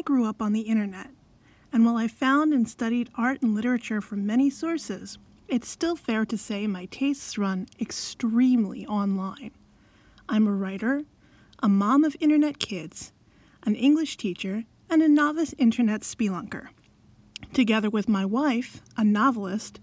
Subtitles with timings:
[0.00, 1.10] I grew up on the internet,
[1.70, 6.24] and while I found and studied art and literature from many sources, it's still fair
[6.24, 9.50] to say my tastes run extremely online.
[10.26, 11.02] I'm a writer,
[11.62, 13.12] a mom of internet kids,
[13.64, 16.68] an English teacher, and a novice internet spelunker.
[17.52, 19.80] Together with my wife, a novelist,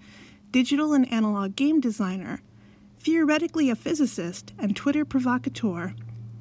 [0.49, 2.41] digital and analog game designer,
[2.97, 5.93] theoretically a physicist, and Twitter provocateur,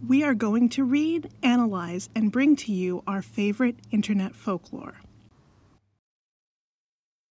[0.06, 5.00] we are going to read, analyze, and bring to you our favorite internet folklore.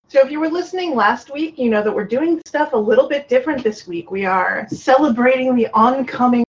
[0.07, 3.09] So, if you were listening last week, you know that we're doing stuff a little
[3.09, 4.11] bit different this week.
[4.11, 6.45] We are celebrating the oncoming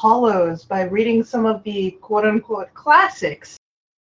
[0.00, 3.56] hollows by reading some of the quote unquote classics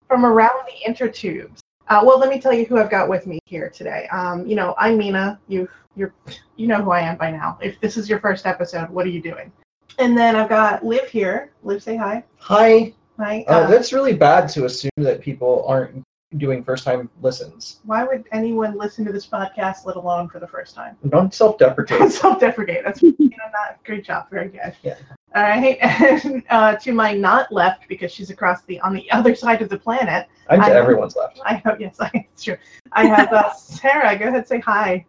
[0.08, 1.60] from around the intertubes.
[1.90, 4.08] Uh, well, let me tell you who I've got with me here today.
[4.12, 5.40] Um, you know, I'm Mina.
[5.48, 6.14] You, you're,
[6.56, 7.58] you know who I am by now.
[7.62, 9.52] If this is your first episode, what are you doing?
[10.00, 11.52] And then I've got Liv here.
[11.64, 12.24] Liv, say hi.
[12.38, 12.94] Hi.
[13.20, 13.46] Hi.
[13.48, 16.04] Uh, that's really bad to assume that people aren't
[16.38, 17.80] doing first time listens.
[17.86, 20.98] why would anyone listen to this podcast, let alone for the first time?
[21.10, 22.12] Don't self deprecate.
[22.12, 22.84] Self-deprecate.
[22.84, 24.30] That's you know, not great job.
[24.32, 24.76] Very good.
[24.82, 24.96] Yeah.
[25.36, 25.78] All right.
[25.82, 29.70] And uh, to my not left, because she's across the on the other side of
[29.70, 30.28] the planet.
[30.50, 31.40] I'm to I- everyone's left.
[31.46, 32.58] I have yes, I, it's true.
[32.94, 34.18] I have uh, Sarah.
[34.18, 35.06] Go ahead, say hi.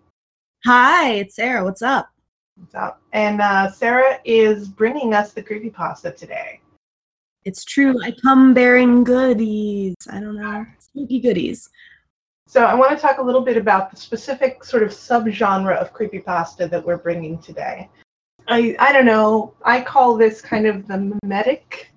[0.66, 1.64] Hi, it's Sarah.
[1.64, 2.08] What's up?
[2.56, 3.02] What's up?
[3.12, 6.61] And uh, Sarah is bringing us the creepy pasta today.
[7.44, 8.00] It's true.
[8.02, 9.96] I come bearing goodies.
[10.11, 10.64] I don't know.
[10.78, 11.68] Spooky goodies.
[12.46, 15.92] So I want to talk a little bit about the specific sort of subgenre of
[15.92, 17.90] creepy pasta that we're bringing today.
[18.46, 19.55] I I don't know.
[19.64, 21.90] I call this kind of the mimetic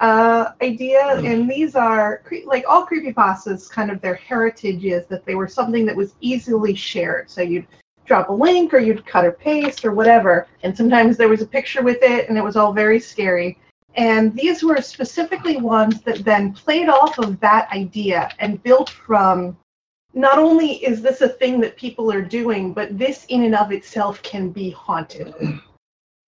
[0.00, 3.70] uh, idea, and these are cre- like all creepy pastas.
[3.70, 7.30] Kind of their heritage is that they were something that was easily shared.
[7.30, 7.66] So you'd
[8.04, 11.46] drop a link, or you'd cut or paste, or whatever, and sometimes there was a
[11.46, 13.58] picture with it, and it was all very scary.
[13.96, 19.56] And these were specifically ones that then played off of that idea and built from
[20.14, 23.72] not only is this a thing that people are doing, but this in and of
[23.72, 25.34] itself can be haunted.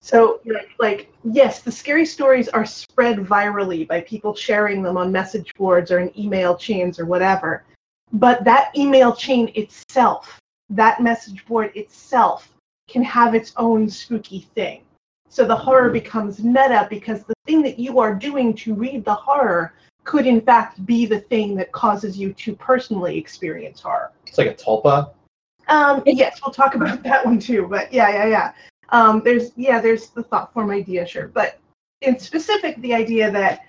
[0.01, 0.41] So,
[0.79, 5.91] like, yes, the scary stories are spread virally by people sharing them on message boards
[5.91, 7.65] or in email chains or whatever.
[8.13, 12.53] But that email chain itself, that message board itself,
[12.89, 14.83] can have its own spooky thing.
[15.29, 19.15] So the horror becomes meta because the thing that you are doing to read the
[19.15, 24.13] horror could, in fact, be the thing that causes you to personally experience horror.
[24.27, 25.11] It's like a tulpa.
[25.69, 27.67] Um, yes, we'll talk about that one too.
[27.69, 28.53] But yeah, yeah, yeah.
[28.91, 31.27] Um, there's yeah, there's the thought form idea, sure.
[31.29, 31.59] But
[32.03, 33.63] in specific, the idea that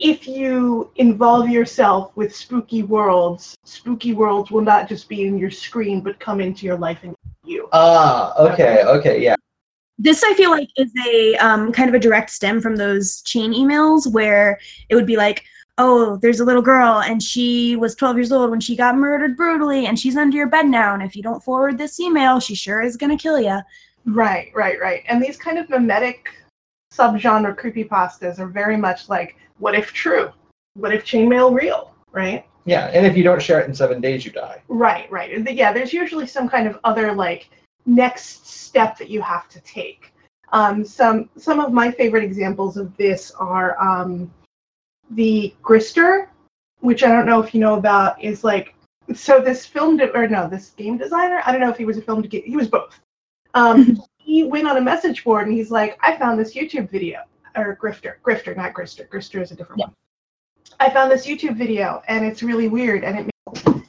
[0.00, 5.50] if you involve yourself with spooky worlds, spooky worlds will not just be in your
[5.50, 7.68] screen, but come into your life and you.
[7.72, 9.36] Ah, okay, okay, yeah.
[9.98, 13.52] This I feel like is a um, kind of a direct stem from those chain
[13.52, 15.44] emails where it would be like,
[15.76, 19.36] oh, there's a little girl and she was 12 years old when she got murdered
[19.36, 20.94] brutally and she's under your bed now.
[20.94, 23.60] And if you don't forward this email, she sure is going to kill you.
[24.06, 25.02] Right, right, right.
[25.08, 26.28] And these kind of mimetic
[26.92, 30.32] subgenre creepypastas are very much like, what if true?
[30.74, 31.94] What if chainmail real?
[32.12, 32.46] Right?
[32.64, 34.62] Yeah, and if you don't share it in seven days, you die.
[34.68, 35.30] Right, right.
[35.54, 37.48] Yeah, there's usually some kind of other like
[37.86, 40.12] next step that you have to take.
[40.52, 44.32] Um, some some of my favorite examples of this are um,
[45.10, 46.28] the Grister,
[46.80, 48.74] which I don't know if you know about, is like
[49.14, 51.42] so this film de- or no, this game designer.
[51.46, 52.22] I don't know if he was a film.
[52.22, 53.00] De- he was both.
[53.54, 57.22] Um, he went on a message board and he's like, I found this YouTube video
[57.56, 59.08] or Grifter, Grifter, not Grister.
[59.08, 59.86] Grister is a different Yeah.
[59.86, 59.94] one.
[60.78, 63.30] I found this YouTube video and it's really weird and it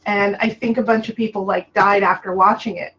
[0.08, 2.94] and I think a bunch of people like died after watching it.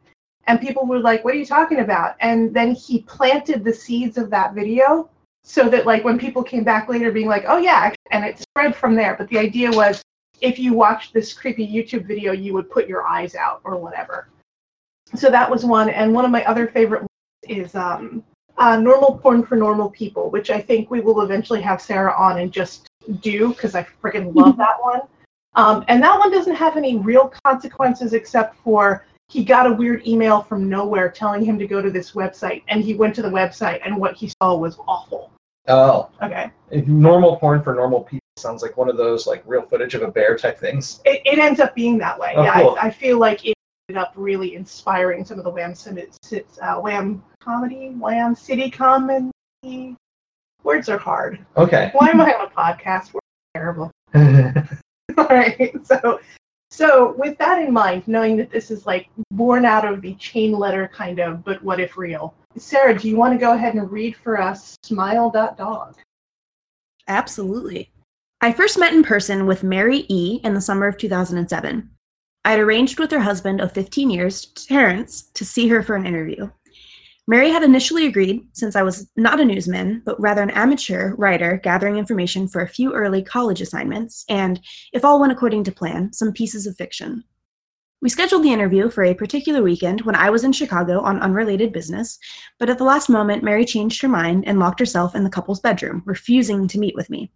[0.47, 4.19] And people were like, "What are you talking about?" And then he planted the seeds
[4.19, 5.11] of that video
[5.43, 8.75] so that like when people came back later being like, "Oh yeah," and it spread
[8.77, 9.17] from there.
[9.17, 10.03] But the idea was
[10.41, 14.29] if you watched this creepy YouTube video, you would put your eyes out or whatever.
[15.15, 17.12] So that was one and one of my other favorite ones
[17.49, 18.25] is um
[18.59, 22.39] uh, normal porn for normal people, which I think we will eventually have Sarah on
[22.39, 22.87] and just
[23.21, 25.01] do because I freaking love that one.
[25.55, 30.07] Um, and that one doesn't have any real consequences except for he got a weird
[30.07, 33.29] email from nowhere telling him to go to this website, and he went to the
[33.29, 35.31] website, and what he saw was awful.
[35.69, 36.51] Oh, Okay,
[36.87, 40.11] normal porn for normal people sounds like one of those like real footage of a
[40.11, 41.01] bear type things.
[41.05, 42.33] it, it ends up being that way.
[42.37, 42.77] Oh, yeah, cool.
[42.81, 43.57] I, I feel like it ended
[43.97, 49.31] up really inspiring some of the Wham, Sim- si- uh, Wham comedy, Wham City comedy.
[50.65, 51.45] Words are hard.
[51.57, 51.91] Okay.
[51.93, 53.13] Why am I on a podcast?
[53.13, 53.21] We're
[53.55, 53.91] terrible.
[55.19, 55.75] All right.
[55.85, 56.21] So,
[56.71, 60.53] so with that in mind, knowing that this is like born out of the chain
[60.53, 62.35] letter kind of, but what if real?
[62.57, 65.97] Sarah, do you want to go ahead and read for us Smile Dog?
[67.09, 67.91] Absolutely.
[68.41, 70.41] I first met in person with Mary E.
[70.43, 71.91] in the summer of 2007.
[72.45, 76.07] I had arranged with her husband of 15 years, Terrence, to see her for an
[76.07, 76.51] interview.
[77.29, 81.61] Mary had initially agreed, since I was not a newsman, but rather an amateur writer
[81.63, 84.61] gathering information for a few early college assignments, and,
[84.93, 87.23] if all went according to plan, some pieces of fiction.
[88.01, 91.73] We scheduled the interview for a particular weekend when I was in Chicago on unrelated
[91.73, 92.19] business,
[92.59, 95.61] but at the last moment, Mary changed her mind and locked herself in the couple's
[95.61, 97.31] bedroom, refusing to meet with me.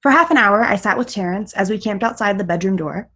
[0.00, 3.10] For half an hour, I sat with Terrence as we camped outside the bedroom door,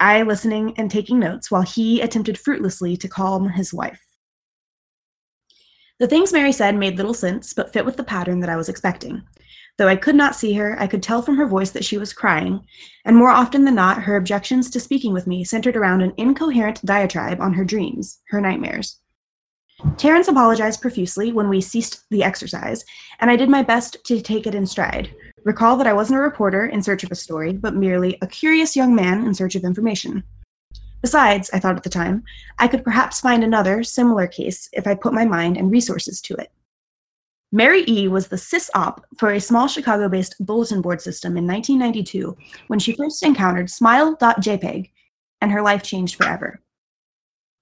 [0.00, 4.00] I listening and taking notes while he attempted fruitlessly to calm his wife.
[6.00, 8.68] The things Mary said made little sense, but fit with the pattern that I was
[8.68, 9.22] expecting.
[9.76, 12.12] Though I could not see her, I could tell from her voice that she was
[12.12, 12.64] crying,
[13.04, 16.84] and more often than not, her objections to speaking with me centered around an incoherent
[16.84, 19.00] diatribe on her dreams, her nightmares.
[19.96, 22.84] Terrence apologized profusely when we ceased the exercise,
[23.20, 25.14] and I did my best to take it in stride.
[25.44, 28.74] Recall that I wasn't a reporter in search of a story, but merely a curious
[28.74, 30.24] young man in search of information.
[31.02, 32.24] Besides, I thought at the time,
[32.58, 36.34] I could perhaps find another similar case if I put my mind and resources to
[36.36, 36.50] it.
[37.52, 38.08] Mary E.
[38.08, 42.36] was the sysop for a small Chicago based bulletin board system in 1992
[42.68, 44.90] when she first encountered smile.jpg,
[45.42, 46.62] and her life changed forever.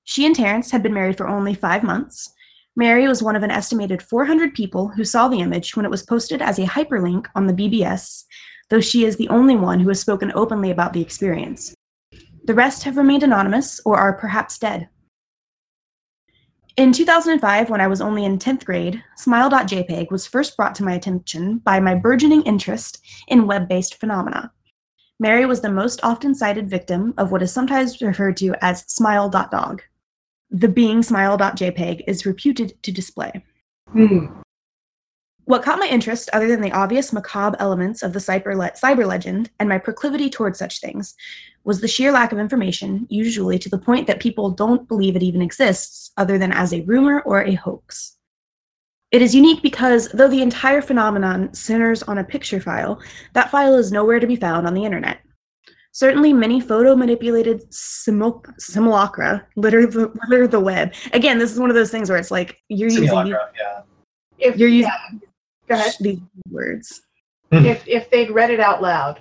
[0.04, 2.32] She and Terrence had been married for only five months.
[2.74, 6.02] Mary was one of an estimated 400 people who saw the image when it was
[6.02, 8.24] posted as a hyperlink on the BBS,
[8.70, 11.74] though she is the only one who has spoken openly about the experience.
[12.44, 14.88] The rest have remained anonymous or are perhaps dead.
[16.78, 20.94] In 2005, when I was only in 10th grade, Smile.jpg was first brought to my
[20.94, 24.50] attention by my burgeoning interest in web based phenomena.
[25.20, 29.82] Mary was the most often cited victim of what is sometimes referred to as smile.dog.
[30.52, 33.42] The being smile.jpg is reputed to display.
[33.90, 34.26] Hmm.
[35.44, 39.06] What caught my interest, other than the obvious macabre elements of the cyber, le- cyber
[39.06, 41.14] legend and my proclivity toward such things,
[41.64, 45.22] was the sheer lack of information, usually to the point that people don't believe it
[45.22, 48.16] even exists, other than as a rumor or a hoax.
[49.10, 53.00] It is unique because, though the entire phenomenon centers on a picture file,
[53.32, 55.18] that file is nowhere to be found on the internet.
[55.94, 60.94] Certainly, many photo manipulated simul- simulacra litter the, litter the web.
[61.12, 63.82] Again, this is one of those things where it's like you're using, Simulacra, yeah.
[64.38, 65.18] If You're using- yeah,
[65.68, 65.92] go ahead.
[66.00, 66.18] these
[66.50, 67.02] words.
[67.52, 69.20] If if they'd read it out loud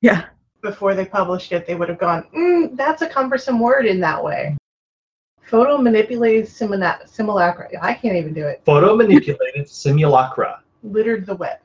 [0.00, 0.26] Yeah.
[0.62, 4.22] before they published it, they would have gone, mm, "That's a cumbersome word in that
[4.22, 4.56] way."
[5.42, 7.68] Photo manipulated simula- simulacra.
[7.82, 8.62] I can't even do it.
[8.64, 10.62] Photo manipulated simulacra.
[10.84, 11.58] Littered the web.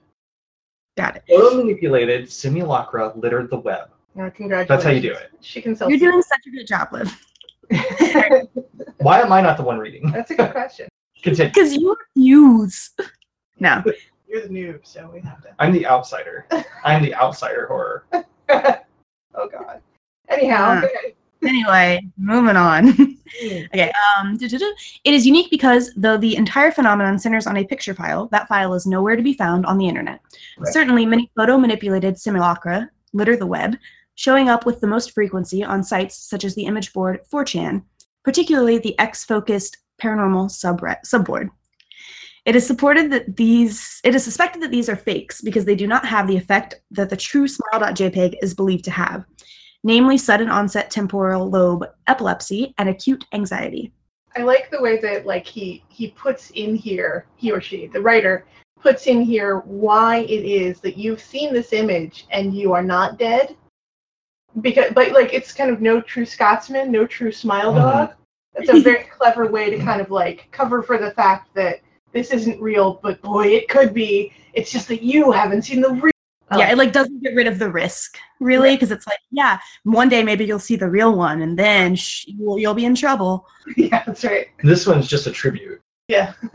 [0.97, 1.23] Got it.
[1.29, 3.89] Photo manipulated simulacra littered the web.
[4.19, 4.67] Uh, congratulations.
[4.67, 5.31] That's how you do it.
[5.41, 5.89] She can sell.
[5.89, 7.17] You're doing such a good job, Liv.
[8.97, 10.11] Why am I not the one reading?
[10.11, 10.87] That's a good question.
[11.23, 11.51] Continue.
[11.53, 12.91] Because you use.
[13.59, 13.83] No.
[14.27, 15.49] You're the noob, so we have to.
[15.59, 16.45] I'm the outsider.
[16.85, 18.05] I'm the outsider horror.
[18.13, 19.81] oh God.
[20.29, 20.81] Anyhow, Yeah.
[20.85, 21.15] okay.
[21.43, 23.17] Anyway, moving on.
[23.43, 23.91] okay.
[24.19, 28.47] Um, it is unique because though the entire phenomenon centers on a picture file, that
[28.47, 30.21] file is nowhere to be found on the internet.
[30.57, 30.71] Right.
[30.71, 33.75] Certainly, many photo manipulated simulacra litter the web,
[34.15, 37.83] showing up with the most frequency on sites such as the image board 4chan,
[38.23, 41.49] particularly the X focused paranormal subret- subboard.
[42.45, 45.85] It is supported that these it is suspected that these are fakes because they do
[45.85, 49.25] not have the effect that the true smile.jpg is believed to have,
[49.83, 53.93] namely sudden onset temporal lobe epilepsy and acute anxiety.
[54.35, 58.01] I like the way that like he he puts in here he or she the
[58.01, 58.45] writer
[58.81, 63.19] puts in here why it is that you've seen this image and you are not
[63.19, 63.55] dead
[64.59, 67.77] because but like it's kind of no true Scotsman no true smile Mhm.
[67.77, 68.13] dog
[68.55, 71.79] it's a very clever way to kind of like cover for the fact that
[72.11, 75.89] this isn't real but boy it could be it's just that you haven't seen the
[75.91, 76.11] real
[76.57, 80.09] Yeah, it like doesn't get rid of the risk really because it's like yeah, one
[80.09, 83.47] day maybe you'll see the real one and then sh- you'll, you'll be in trouble.
[83.77, 85.79] yeah that's right This one's just a tribute.
[86.09, 86.33] yeah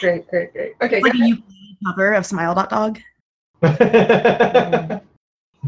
[0.00, 3.00] great great great okay It's like a ukulele cover of Smile.dog.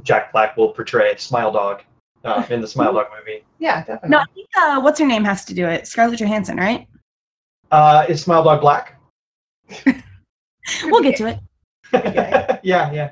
[0.02, 1.82] Jack Black will portray Smile Dog
[2.25, 3.44] uh, in the Smile Dog movie.
[3.59, 5.87] yeah definitely No, I think uh, what's her name has to do it.
[5.87, 6.87] Scarlett Johansson, right?
[7.70, 9.00] Uh, is Smile Dog black?
[10.85, 11.38] We'll get to it.
[12.64, 13.11] yeah, yeah.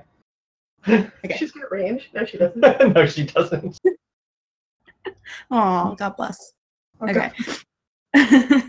[0.89, 1.37] Okay.
[1.37, 3.79] she's got range no she doesn't no, she doesn't.
[5.51, 6.53] Oh, God bless.
[7.03, 7.31] Okay.
[8.17, 8.63] Okay.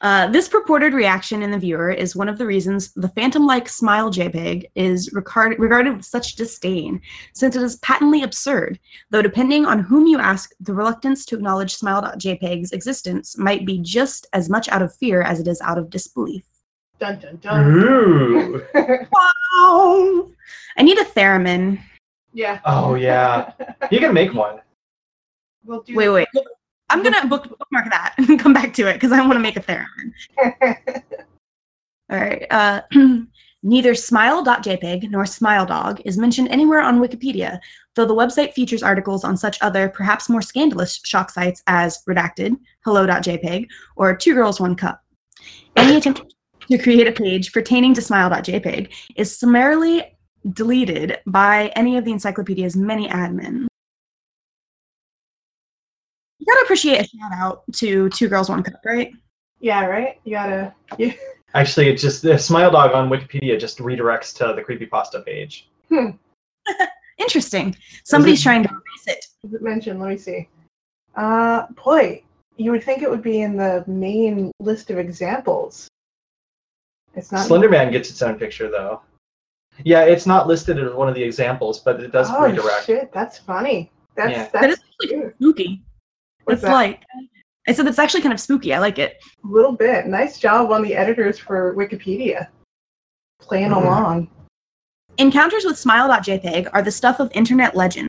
[0.00, 3.68] uh, this purported reaction in the viewer is one of the reasons the phantom like
[3.68, 7.00] smile JPEG is regard- regarded with such disdain,
[7.34, 8.78] since it is patently absurd,
[9.10, 14.26] though, depending on whom you ask, the reluctance to acknowledge smile.jpg's existence might be just
[14.32, 16.44] as much out of fear as it is out of disbelief.
[16.98, 17.66] Dun dun dun.
[17.66, 18.62] Ooh.
[19.12, 20.30] Wow.
[20.76, 21.80] I need a theremin.
[22.32, 22.60] yeah.
[22.64, 23.52] Oh yeah.
[23.90, 24.60] You can make one.
[25.64, 26.28] We'll do Wait, wait.
[26.90, 29.56] I'm gonna book bookmark that and come back to it because I want to make
[29.56, 30.12] a theremin.
[32.10, 32.46] All right.
[32.50, 32.82] Uh,
[33.62, 37.60] neither smile.jpg nor smiledog is mentioned anywhere on Wikipedia,
[37.94, 42.56] though the website features articles on such other, perhaps more scandalous shock sites as redacted,
[42.84, 45.00] hello.jpg, or two girls, one cup.
[45.76, 46.34] Any attempt
[46.68, 50.04] to create a page pertaining to smile.jpg is summarily
[50.52, 53.69] deleted by any of the encyclopedia's many admins.
[56.40, 59.12] You gotta appreciate a shout out to Two Girls One Cup, right?
[59.60, 60.18] yeah, right?
[60.24, 60.74] You gotta.
[60.98, 61.12] You,
[61.54, 65.68] Actually, it just the smile dog on Wikipedia just redirects to the creepypasta page.
[65.88, 66.10] Hmm.
[67.18, 67.76] Interesting.
[68.04, 69.26] Somebody's it- trying to erase it.
[69.44, 70.00] is it mentioned?
[70.00, 70.48] Let me see.
[71.16, 72.22] Uh, boy,
[72.56, 75.88] you would think it would be in the main list of examples.
[77.14, 77.46] It's not.
[77.48, 79.02] Slenderman gets its own picture though.
[79.84, 82.86] Yeah, it's not listed as one of the examples, but it does oh redirect.
[82.86, 83.90] shit, that's funny.
[84.14, 84.42] That's Yeah.
[84.44, 85.34] That that's is actually cute.
[85.36, 85.82] spooky.
[86.44, 86.72] What's it's that?
[86.72, 87.02] like
[87.68, 88.72] I said it's actually kind of spooky.
[88.74, 89.18] I like it.
[89.44, 90.06] a little bit.
[90.06, 92.48] Nice job on the editors for Wikipedia.
[93.40, 93.82] Playing Mhm.
[93.84, 94.30] along.
[95.18, 98.08] Encounters with smile.jpg are the stuff of internet legend.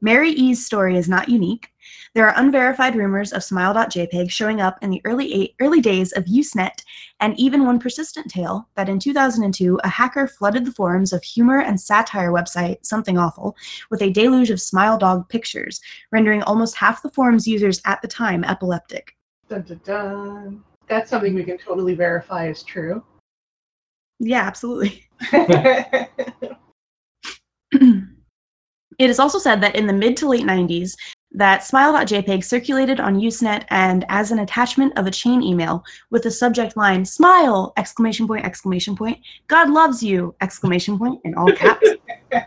[0.00, 1.71] Mary E's story is not unique.
[2.14, 6.24] There are unverified rumors of smile.jpg showing up in the early eight, early days of
[6.24, 6.82] Usenet,
[7.20, 11.60] and even one persistent tale that in 2002 a hacker flooded the forums of humor
[11.60, 13.56] and satire website Something Awful
[13.90, 18.08] with a deluge of smile dog pictures, rendering almost half the forum's users at the
[18.08, 19.16] time epileptic.
[19.48, 20.64] Dun, dun, dun.
[20.88, 23.02] That's something we can totally verify is true.
[24.18, 25.04] Yeah, absolutely.
[28.98, 30.94] It is also said that in the mid to late 90s,
[31.34, 36.30] that smile.jpg circulated on Usenet and as an attachment of a chain email with the
[36.30, 41.88] subject line smile exclamation point exclamation point God loves you exclamation point in all caps.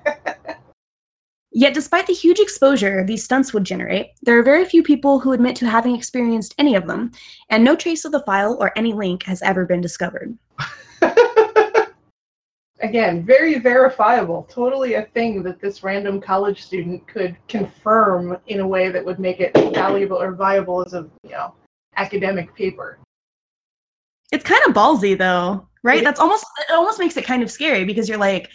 [1.58, 5.32] Yet despite the huge exposure these stunts would generate, there are very few people who
[5.32, 7.14] admit to having experienced any of them,
[7.50, 10.38] and no trace of the file or any link has ever been discovered.
[12.82, 14.46] Again, very verifiable.
[14.50, 19.18] Totally a thing that this random college student could confirm in a way that would
[19.20, 21.54] make it valuable or viable as a you know
[21.96, 23.00] academic paper.
[24.34, 26.00] It's kind of ballsy though, right?
[26.00, 28.50] It- That's almost it almost makes it kind of scary because you're like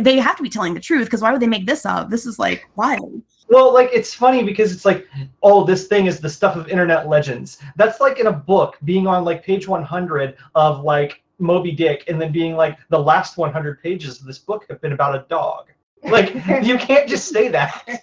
[0.00, 2.08] they have to be telling the truth because why would they make this up?
[2.10, 3.22] This is like wild.
[3.50, 5.06] Well, like it's funny because it's like,
[5.42, 7.58] oh, this thing is the stuff of internet legends.
[7.76, 12.20] That's like in a book being on like page 100 of like Moby Dick, and
[12.20, 15.66] then being like the last 100 pages of this book have been about a dog.
[16.04, 18.02] Like you can't just say that.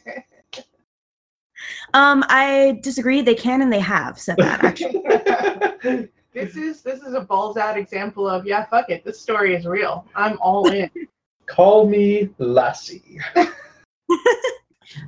[1.93, 3.21] Um, I disagree.
[3.21, 5.01] They can and they have said that actually.
[6.33, 9.05] this is this is a balls out example of yeah, fuck it.
[9.05, 10.05] This story is real.
[10.15, 10.89] I'm all in.
[11.45, 13.19] Call me Lassie.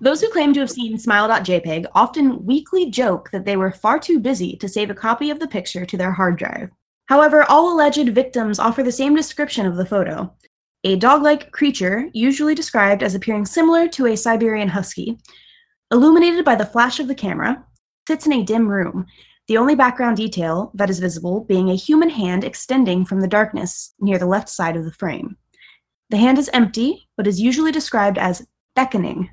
[0.02, 4.20] Those who claim to have seen smile.jpg often weakly joke that they were far too
[4.20, 6.70] busy to save a copy of the picture to their hard drive.
[7.08, 10.34] However, all alleged victims offer the same description of the photo.
[10.84, 15.18] A dog like creature, usually described as appearing similar to a Siberian husky,
[15.92, 17.66] illuminated by the flash of the camera,
[18.08, 19.06] sits in a dim room,
[19.48, 23.94] the only background detail that is visible being a human hand extending from the darkness
[24.00, 25.38] near the left side of the frame.
[26.10, 28.46] The hand is empty, but is usually described as
[28.76, 29.30] beckoning.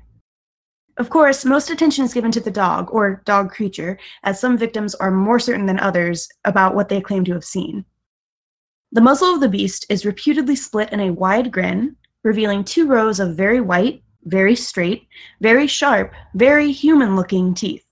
[0.97, 4.95] Of course, most attention is given to the dog, or dog creature, as some victims
[4.95, 7.83] are more certain than others about what they claim to have seen.
[8.93, 13.19] The muzzle of the beast is reputedly split in a wide grin, revealing two rows
[13.19, 15.07] of very white, very straight,
[15.41, 17.85] very sharp, very human looking teeth.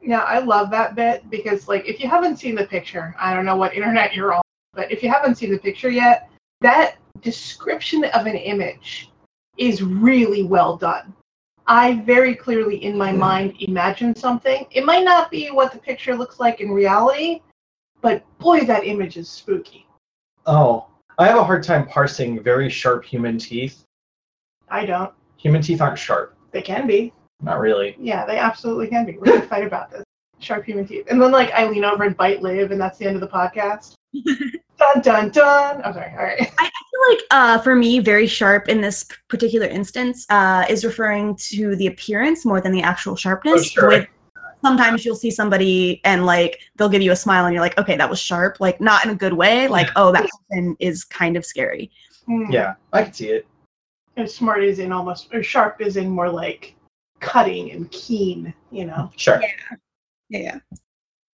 [0.00, 3.44] Yeah, I love that bit because like if you haven't seen the picture, I don't
[3.44, 6.30] know what internet you're on, but if you haven't seen the picture yet,
[6.62, 9.10] that description of an image
[9.58, 11.14] is really well done.
[11.66, 14.66] I very clearly in my mind imagine something.
[14.70, 17.40] It might not be what the picture looks like in reality,
[18.00, 19.86] but boy that image is spooky.
[20.46, 20.86] Oh,
[21.18, 23.84] I have a hard time parsing very sharp human teeth.
[24.68, 25.12] I don't.
[25.36, 26.36] Human teeth aren't sharp.
[26.50, 27.12] They can be.
[27.42, 27.96] Not really.
[27.98, 29.16] Yeah, they absolutely can be.
[29.16, 30.04] We're gonna fight about this.
[30.38, 31.06] Sharp human teeth.
[31.08, 33.28] And then like I lean over and bite Liv and that's the end of the
[33.28, 33.94] podcast.
[34.78, 35.82] dun dun dun.
[35.82, 36.40] I'm sorry, all right.
[36.58, 41.36] I feel like uh, for me, very sharp in this particular instance uh, is referring
[41.36, 43.60] to the appearance more than the actual sharpness.
[43.60, 43.88] Oh, sure.
[43.88, 44.08] With-
[44.64, 47.96] sometimes you'll see somebody and like they'll give you a smile and you're like, okay,
[47.98, 48.60] that was sharp.
[48.60, 49.68] Like not in a good way.
[49.68, 51.90] Like, oh, that person is kind of scary.
[52.24, 52.50] Hmm.
[52.50, 53.46] Yeah, I can see it.
[54.16, 56.74] And smart is in almost or sharp is in more like
[57.20, 59.10] cutting and keen, you know.
[59.16, 59.40] Sure.
[59.42, 59.76] Yeah.
[60.30, 60.58] Yeah.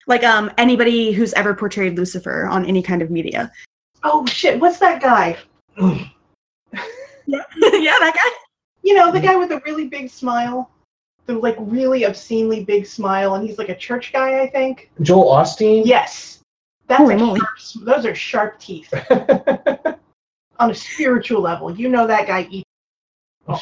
[0.07, 3.51] Like um anybody who's ever portrayed Lucifer on any kind of media
[4.03, 4.59] Oh shit!
[4.59, 5.37] What's that guy?
[5.77, 6.07] yeah,
[7.25, 7.43] yeah,
[7.99, 8.29] that guy.
[8.83, 10.69] You know, the guy with the really big smile,
[11.25, 14.91] the like really obscenely big smile, and he's like a church guy, I think.
[15.01, 15.81] Joel Osteen.
[15.85, 16.39] Yes,
[16.87, 17.39] that's Holy a moly.
[17.39, 18.93] sharp, those are sharp teeth
[20.59, 21.75] on a spiritual level.
[21.75, 22.65] You know that guy eats
[23.47, 23.59] Oh.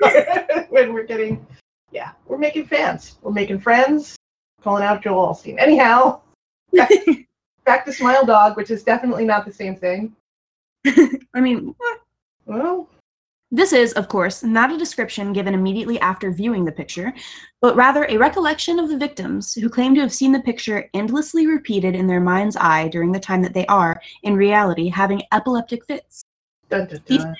[0.70, 1.44] when we're getting,
[1.90, 4.16] yeah, we're making fans, we're making friends,
[4.62, 5.56] calling out Joel Osteen.
[5.58, 6.20] Anyhow,
[6.72, 6.90] back,
[7.64, 10.14] back to Smile Dog, which is definitely not the same thing.
[11.34, 11.74] I mean,
[12.46, 12.88] Well,
[13.50, 17.12] This is, of course, not a description given immediately after viewing the picture,
[17.60, 21.46] but rather a recollection of the victims who claim to have seen the picture endlessly
[21.46, 25.84] repeated in their mind's eye during the time that they are, in reality, having epileptic
[25.86, 26.22] fits.
[26.68, 27.36] dun, dun, dun.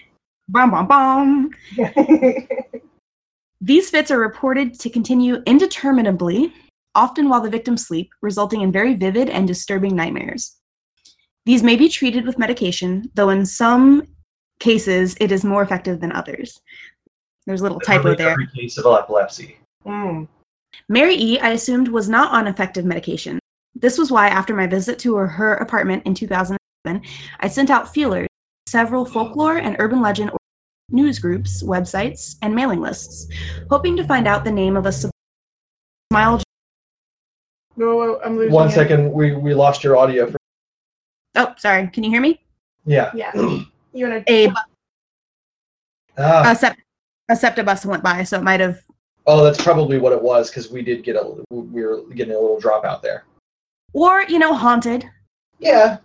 [3.60, 6.52] These fits are reported to continue indeterminably,
[6.98, 10.56] often while the victims sleep, resulting in very vivid and disturbing nightmares.
[11.46, 14.02] These may be treated with medication, though in some
[14.58, 16.60] cases it is more effective than others.
[17.46, 18.30] There's a little typo there.
[18.30, 19.58] Every case of epilepsy.
[19.86, 20.26] Mm.
[20.88, 23.38] Mary E., I assumed, was not on effective medication.
[23.76, 26.58] This was why, after my visit to her, her apartment in 2007,
[27.38, 30.32] I sent out feelers to several folklore and urban legend
[30.90, 33.28] news groups, websites, and mailing lists,
[33.70, 35.12] hoping to find out the name of a sup-
[36.12, 36.42] smile.
[37.78, 38.72] Whoa, whoa, I'm losing One it.
[38.72, 40.28] second, we, we lost your audio.
[40.30, 40.36] For,
[41.36, 41.86] Oh, sorry.
[41.88, 42.40] Can you hear me?
[42.84, 43.10] yeah.
[43.14, 43.32] Yeah.
[43.94, 44.54] You wanna A, bu-
[46.18, 46.76] Ah, a, sept-
[47.30, 48.80] a SEPTA bus went by, so it might have.
[49.26, 52.38] oh, that's probably what it was because we did get a we were getting a
[52.38, 53.24] little drop out there.
[53.94, 55.08] Or, you know, haunted.
[55.58, 55.96] Yeah.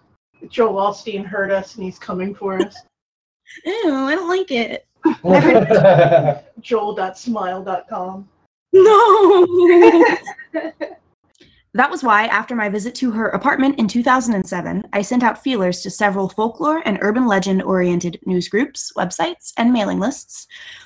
[0.49, 2.75] Joel Osteen heard us and he's coming for us.
[3.65, 4.85] Ew, I don't like it.
[6.61, 8.29] Joel.smile.com.
[8.71, 10.17] No!
[11.75, 15.81] That was why, after my visit to her apartment in 2007, I sent out feelers
[15.81, 20.45] to several folklore and urban legend oriented news groups, websites, and mailing lists,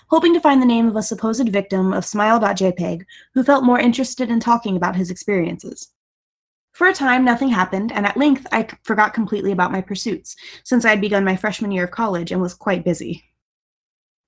[0.09, 4.29] hoping to find the name of a supposed victim of Smile.jpg who felt more interested
[4.29, 5.89] in talking about his experiences.
[6.71, 10.85] For a time, nothing happened, and at length I forgot completely about my pursuits, since
[10.85, 13.25] I had begun my freshman year of college and was quite busy.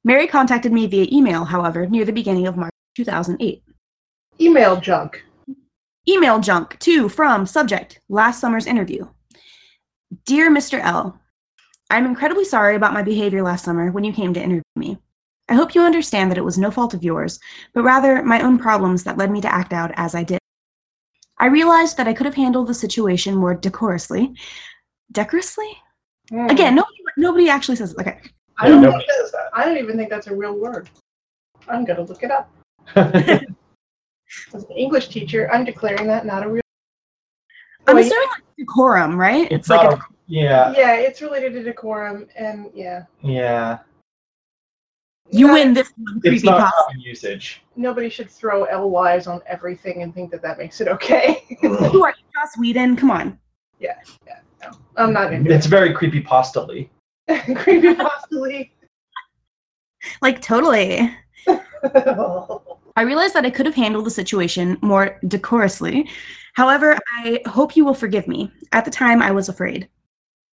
[0.04, 3.63] Mary contacted me via email, however, near the beginning of March 2008.
[4.41, 5.24] Email junk.
[6.10, 9.08] Email junk to from subject last summer's interview.
[10.26, 10.80] Dear Mr.
[10.84, 11.22] L,
[11.91, 14.98] I'm incredibly sorry about my behavior last summer when you came to interview me.
[15.50, 17.39] I hope you understand that it was no fault of yours,
[17.76, 20.39] but rather my own problems that led me to act out as I did.
[21.38, 24.34] I realized that I could have handled the situation more decorously.
[25.12, 25.78] Decorously?
[26.32, 26.50] Mm.
[26.50, 28.00] Again, nobody, nobody actually says it.
[28.00, 28.19] Okay.
[28.58, 30.89] I don't, nobody think says that, I don't even think that's a real word.
[31.67, 32.52] I'm going to look it up.
[34.51, 34.55] that.
[34.57, 38.05] As an English teacher, I'm declaring that not a real oh, I'm Wait.
[38.05, 39.51] assuming like decorum, right?
[39.51, 39.93] it's like not.
[39.93, 40.71] a, a- yeah.
[40.77, 43.03] Yeah, it's related to decorum, and yeah.
[43.23, 43.79] Yeah.
[45.31, 46.83] you Not- win this one, It's creepy not pasta.
[46.87, 47.63] common usage.
[47.75, 51.43] Nobody should throw LYs on everything and think that that makes it okay.
[51.61, 52.95] Who are you, Joss Whedon?
[52.95, 53.39] Come on.
[53.81, 56.89] No, I'm not into It's very creepy pastally.
[57.29, 57.57] it.
[57.57, 58.71] Creepy pastally.
[60.21, 61.15] Like, totally.
[62.99, 66.09] I realize that I could have handled the situation more decorously.
[66.55, 68.51] However, I hope you will forgive me.
[68.73, 69.88] At the time, I was afraid.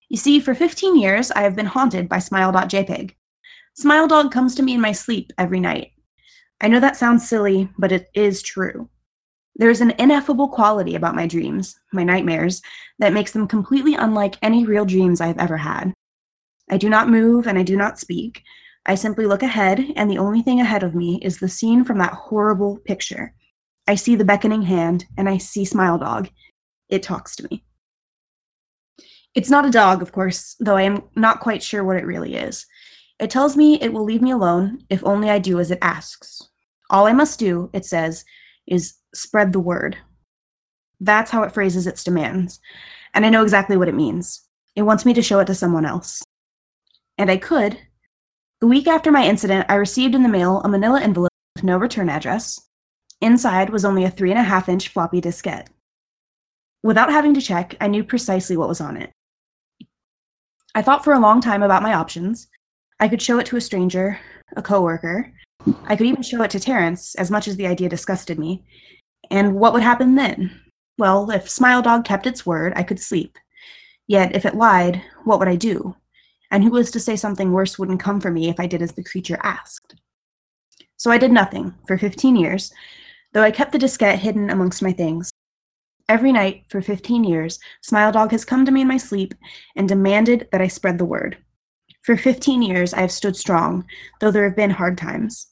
[0.10, 3.12] You see, for 15 years, I have been haunted by Smile.jpg.
[3.76, 5.94] Smile Dog comes to me in my sleep every night.
[6.60, 8.90] I know that sounds silly, but it is true.
[9.56, 12.62] There is an ineffable quality about my dreams, my nightmares,
[13.00, 15.94] that makes them completely unlike any real dreams I have ever had.
[16.70, 18.44] I do not move and I do not speak.
[18.86, 21.98] I simply look ahead, and the only thing ahead of me is the scene from
[22.00, 23.34] that horrible picture.
[23.88, 26.30] I see the beckoning hand, and I see Smile Dog.
[26.90, 27.64] It talks to me.
[29.36, 32.36] It's not a dog, of course, though I am not quite sure what it really
[32.36, 32.66] is.
[33.20, 36.50] It tells me it will leave me alone if only I do as it asks.
[36.90, 38.26] All I must do, it says,
[38.68, 39.98] is spread the word.
[41.00, 42.60] That's how it phrases its demands,
[43.14, 44.42] and I know exactly what it means.
[44.76, 46.24] It wants me to show it to someone else.
[47.18, 47.78] And I could,
[48.64, 51.78] the week after my incident, I received in the mail a manila envelope with no
[51.78, 52.62] return address.
[53.20, 55.68] Inside was only a three and a half inch floppy diskette.
[56.82, 59.12] Without having to check, I knew precisely what was on it.
[60.74, 62.48] I thought for a long time about my options.
[63.02, 64.18] I could show it to a stranger,
[64.56, 65.34] a coworker.
[65.84, 68.64] I could even show it to Terrence, as much as the idea disgusted me.
[69.30, 70.58] And what would happen then?
[70.98, 73.38] Well, if Smile Dog kept its word, I could sleep.
[74.08, 75.98] Yet, if it lied, what would I do?
[76.54, 78.92] And who was to say something worse wouldn't come for me if I did as
[78.92, 79.96] the creature asked?
[80.98, 82.72] So I did nothing for 15 years,
[83.34, 85.34] though I kept the diskette hidden amongst my things.
[86.08, 89.34] Every night for 15 years, Smile Dog has come to me in my sleep
[89.76, 91.38] and demanded that I spread the word.
[92.04, 93.86] For 15 years, I have stood strong,
[94.20, 95.48] though there have been hard times.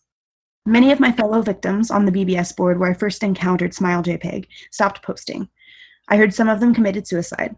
[0.68, 4.46] Many of my fellow victims on the BBS board where I first encountered Smile JPEG
[4.70, 5.50] stopped posting.
[6.10, 7.56] I heard some of them committed suicide.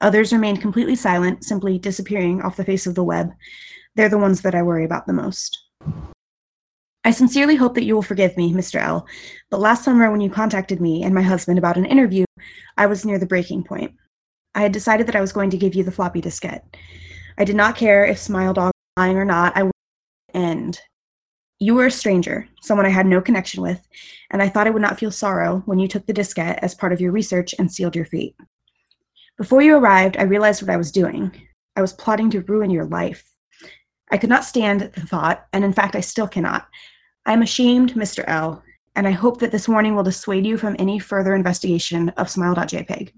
[0.00, 3.30] Others remained completely silent, simply disappearing off the face of the web.
[3.94, 5.58] They're the ones that I worry about the most.
[7.04, 8.80] I sincerely hope that you will forgive me, Mr.
[8.80, 9.06] L,
[9.50, 12.24] but last summer when you contacted me and my husband about an interview,
[12.76, 13.94] I was near the breaking point.
[14.54, 16.62] I had decided that I was going to give you the floppy diskette.
[17.38, 19.72] I did not care if Smile Dog was lying or not, I would
[20.34, 20.80] end.
[21.58, 23.86] You were a stranger, someone I had no connection with,
[24.30, 26.92] and I thought I would not feel sorrow when you took the diskette as part
[26.92, 28.34] of your research and sealed your fate.
[29.40, 31.32] Before you arrived, I realized what I was doing.
[31.74, 33.24] I was plotting to ruin your life.
[34.10, 36.68] I could not stand the thought, and in fact, I still cannot.
[37.24, 38.22] I am ashamed, Mr.
[38.26, 38.62] L,
[38.96, 43.12] and I hope that this warning will dissuade you from any further investigation of smile.jpg.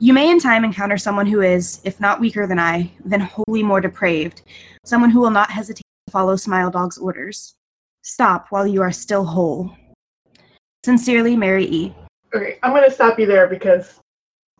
[0.00, 3.62] You may in time encounter someone who is, if not weaker than I, then wholly
[3.62, 4.42] more depraved,
[4.84, 7.54] someone who will not hesitate to follow Smile Dog's orders.
[8.02, 9.70] Stop while you are still whole.
[10.84, 11.94] Sincerely, Mary E.
[12.34, 14.00] Okay, I'm going to stop you there because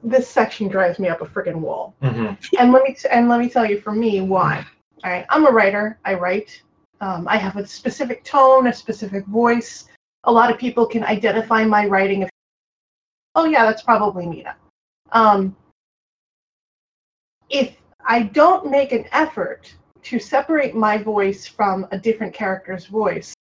[0.03, 1.95] this section drives me up a freaking wall.
[2.03, 2.37] Mhm.
[2.59, 4.65] and let me t- and let me tell you for me why.
[5.05, 5.99] All right, I'm a writer.
[6.05, 6.63] I write.
[7.01, 9.89] Um, I have a specific tone, a specific voice.
[10.25, 12.23] A lot of people can identify my writing.
[12.23, 12.31] If,
[13.35, 14.57] oh yeah, that's probably Mina.
[15.13, 15.55] Um,
[17.51, 23.35] if I don't make an effort to separate my voice from a different character's voice,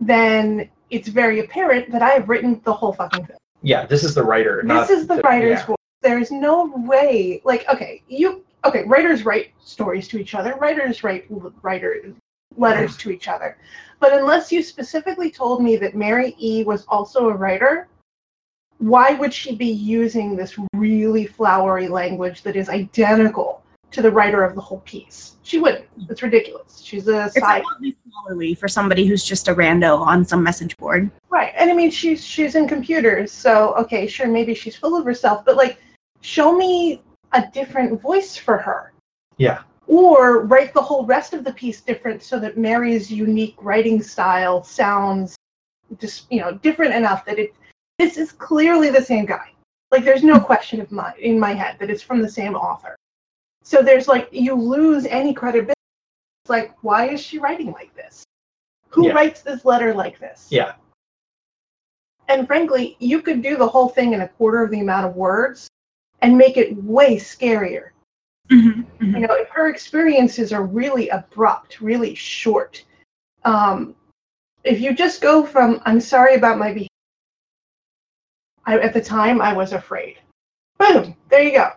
[0.00, 4.14] then it's very apparent that I have written the whole fucking thing Yeah, this is
[4.14, 4.62] the writer.
[4.64, 5.66] this is the writer's yeah.
[5.66, 5.76] voice.
[6.02, 10.54] There is no way, like, okay, you, okay, writers write stories to each other.
[10.56, 11.26] Writers write
[11.62, 12.12] writer
[12.56, 13.56] letters to each other.
[14.00, 17.88] But unless you specifically told me that Mary E was also a writer,
[18.78, 23.61] why would she be using this really flowery language that is identical
[23.92, 25.36] to the writer of the whole piece?
[25.42, 25.86] She wouldn't.
[26.08, 26.80] It's ridiculous.
[26.82, 27.62] She's a It's side.
[27.62, 31.10] probably scholarly for somebody who's just a rando on some message board.
[31.30, 31.52] Right.
[31.56, 35.44] And I mean she's she's in computers, so okay, sure, maybe she's full of herself,
[35.44, 35.78] but like
[36.20, 37.02] show me
[37.32, 38.92] a different voice for her.
[39.36, 39.62] Yeah.
[39.86, 44.62] Or write the whole rest of the piece different so that Mary's unique writing style
[44.62, 45.36] sounds
[45.98, 47.54] just you know different enough that it
[47.98, 49.52] this is clearly the same guy.
[49.90, 50.44] Like there's no hmm.
[50.44, 52.96] question of my in my head that it's from the same author.
[53.62, 55.74] So there's like you lose any credibility.
[56.44, 58.24] It's like why is she writing like this?
[58.88, 59.12] Who Yeah.
[59.14, 60.48] writes this letter like this?
[60.50, 60.74] Yeah.
[62.28, 65.16] And frankly, you could do the whole thing in a quarter of the amount of
[65.16, 65.68] words
[66.20, 67.90] and make it way scarier.
[68.50, 69.20] Mhm, mhm.
[69.20, 72.84] You know, if her experiences are really abrupt, really short,
[73.44, 73.94] um,
[74.64, 76.88] if you just go from "I'm sorry about my behavior,"
[78.66, 80.18] I, at the time I was afraid.
[80.78, 81.72] Boom, there you go.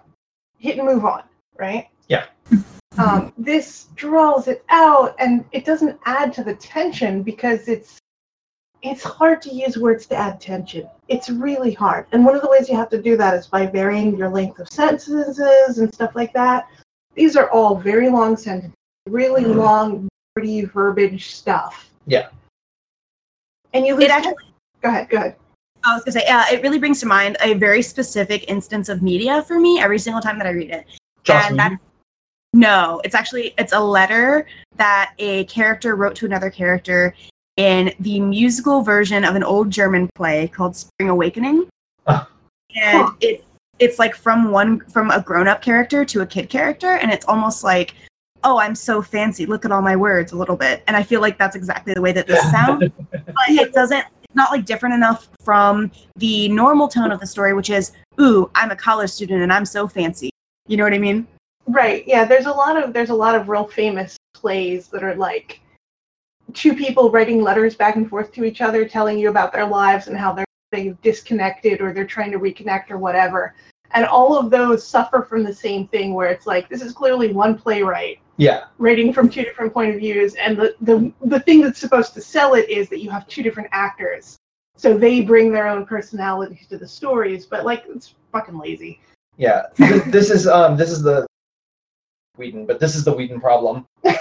[0.57, 1.23] Hit and move on,
[1.57, 1.87] right?
[2.07, 2.25] Yeah.
[2.97, 7.99] Um, this draws it out, and it doesn't add to the tension because it's
[8.81, 10.87] it's hard to use words to add tension.
[11.07, 13.65] It's really hard, and one of the ways you have to do that is by
[13.65, 16.67] varying your length of sentences and stuff like that.
[17.15, 18.73] These are all very long sentences,
[19.07, 21.89] really long, pretty verbiage stuff.
[22.07, 22.29] Yeah.
[23.73, 24.05] And you lose.
[24.05, 24.35] It actually,
[24.81, 25.09] go ahead.
[25.09, 25.35] Go ahead.
[25.83, 29.03] I was gonna say, uh, it really brings to mind a very specific instance of
[29.03, 30.85] media for me every single time that I read it.
[31.25, 31.79] Joss and Whedon?
[32.53, 34.45] no, it's actually it's a letter
[34.77, 37.13] that a character wrote to another character
[37.57, 41.67] in the musical version of an old German play called Spring Awakening.
[42.07, 42.27] Oh.
[42.75, 43.11] And Huh.
[43.21, 43.45] it
[43.79, 47.61] it's like from one from a grown-up character to a kid character and it's almost
[47.63, 47.93] like
[48.45, 51.19] oh i'm so fancy look at all my words a little bit and i feel
[51.19, 54.95] like that's exactly the way that this sounds but it doesn't it's not like different
[54.95, 59.41] enough from the normal tone of the story which is ooh i'm a college student
[59.41, 60.29] and i'm so fancy
[60.67, 61.28] you know what i mean
[61.67, 62.04] Right.
[62.08, 62.25] Yeah.
[62.25, 65.62] There's a lot of there's a lot of real famous plays that are like
[66.54, 70.08] two people writing letters back and forth to each other, telling you about their lives
[70.08, 73.56] and how they're they've disconnected or they're trying to reconnect or whatever.
[73.91, 77.32] And all of those suffer from the same thing, where it's like this is clearly
[77.32, 78.65] one playwright Yeah.
[78.78, 82.21] writing from two different point of views, and the the the thing that's supposed to
[82.21, 84.38] sell it is that you have two different actors,
[84.78, 87.47] so they bring their own personalities to the stories.
[87.47, 88.99] But like it's fucking lazy.
[89.37, 89.63] Yeah.
[90.07, 91.25] This is um this is the
[92.37, 93.85] Whedon, but this is the Whedon problem.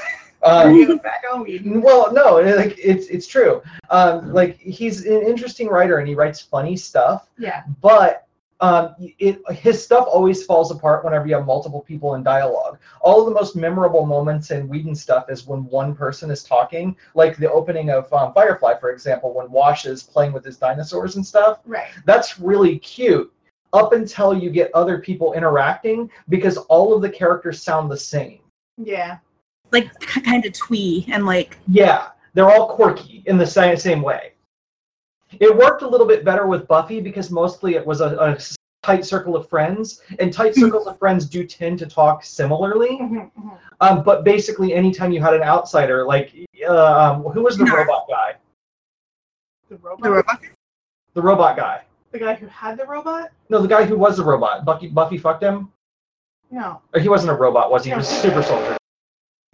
[0.46, 1.81] Um, back on Whedon.
[1.81, 3.62] well, no, like it's it's true.
[3.88, 7.62] Um, like he's an interesting writer and he writes funny stuff, Yeah.
[7.81, 8.27] but
[8.61, 12.77] um, it his stuff always falls apart whenever you have multiple people in dialogue.
[13.00, 16.94] All of the most memorable moments in Whedon stuff is when one person is talking,
[17.14, 21.16] like the opening of um, Firefly, for example, when Wash is playing with his dinosaurs
[21.16, 21.61] and stuff.
[21.64, 21.88] Right.
[22.05, 23.33] That's really cute.
[23.75, 28.39] Up until you get other people interacting because all of the characters sound the same.
[28.79, 29.19] Yeah.
[29.73, 34.33] Like kind of twee and like Yeah, they're all quirky in the same same way.
[35.41, 38.39] It worked a little bit better with Buffy because mostly it was a
[38.85, 42.99] tight circle of friends, and tight circles of friends do tend to talk similarly.
[43.01, 43.59] Mhm, mhm.
[43.81, 46.33] Um, but basically, anytime you had an outsider, like
[46.69, 47.75] uh, um, who was the No.
[47.77, 48.35] robot guy?
[49.71, 50.03] The robot.
[50.03, 50.41] the robot.
[51.15, 51.83] The robot guy.
[52.14, 53.33] The guy who had the robot?
[53.48, 54.64] No, the guy who was the robot.
[54.64, 55.72] Buffy, Buffy fucked him.
[56.48, 56.81] No.
[56.94, 57.90] Or he wasn't a robot, was he?
[57.90, 58.77] He was a super soldier.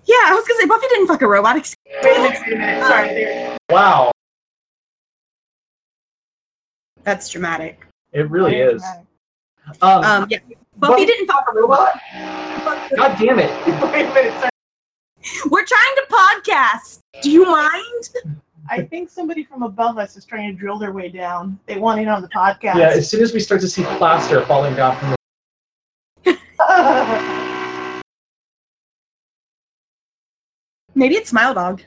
[0.05, 1.57] Yeah, I was gonna say Buffy didn't fuck a robot.
[1.57, 2.39] Ex- Wait a minute.
[2.43, 2.85] Wait a minute.
[2.85, 3.57] Sorry.
[3.71, 4.11] Wow,
[7.03, 7.87] That's dramatic.
[8.13, 8.83] it really Very is.
[8.83, 9.07] dramatic.
[9.83, 10.39] Um, Um, yeah,
[10.77, 11.99] Buffy didn't fuck a robot.
[12.95, 13.51] God damn it!
[13.91, 14.35] Wait a minute.
[14.35, 14.51] Sorry.
[15.51, 16.99] We're trying to podcast.
[17.23, 18.11] Do you mind?
[18.69, 21.59] I think somebody from above us is trying to drill their way down.
[21.67, 22.77] They want in on the podcast.
[22.77, 25.11] Yeah, as soon as we start to see plaster falling down from
[26.25, 26.39] the
[30.95, 31.83] Maybe it's Smile Dog.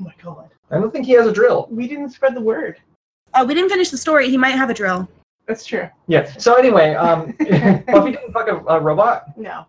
[0.00, 0.50] oh my god.
[0.70, 1.66] I don't think he has a drill.
[1.70, 2.78] We didn't spread the word.
[3.34, 4.28] Oh, we didn't finish the story.
[4.28, 5.08] He might have a drill.
[5.46, 5.88] That's true.
[6.06, 6.30] Yeah.
[6.38, 9.36] So anyway, um, Buffy didn't fuck a, a robot.
[9.36, 9.66] No.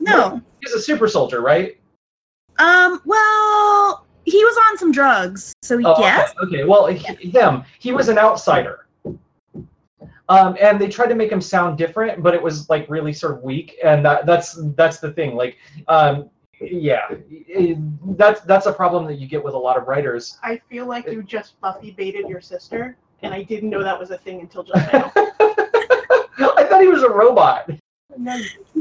[0.00, 0.42] No.
[0.60, 1.78] He's a super soldier, right?
[2.58, 3.00] Um.
[3.04, 6.32] Well, he was on some drugs, so Oh, yes.
[6.42, 6.56] Okay.
[6.58, 6.64] okay.
[6.64, 7.64] Well, he, him.
[7.78, 8.86] He was an outsider.
[10.28, 13.32] Um, and they tried to make him sound different, but it was like really sort
[13.34, 15.34] of weak, and that, that's that's the thing.
[15.34, 15.58] Like,
[15.88, 16.30] um,
[16.60, 17.76] yeah, it-
[18.16, 20.38] that's that's a problem that you get with a lot of writers.
[20.42, 24.10] I feel like you just Buffy baited your sister, and I didn't know that was
[24.10, 25.12] a thing until just now.
[25.16, 27.70] I thought he was a robot.
[28.16, 28.40] No,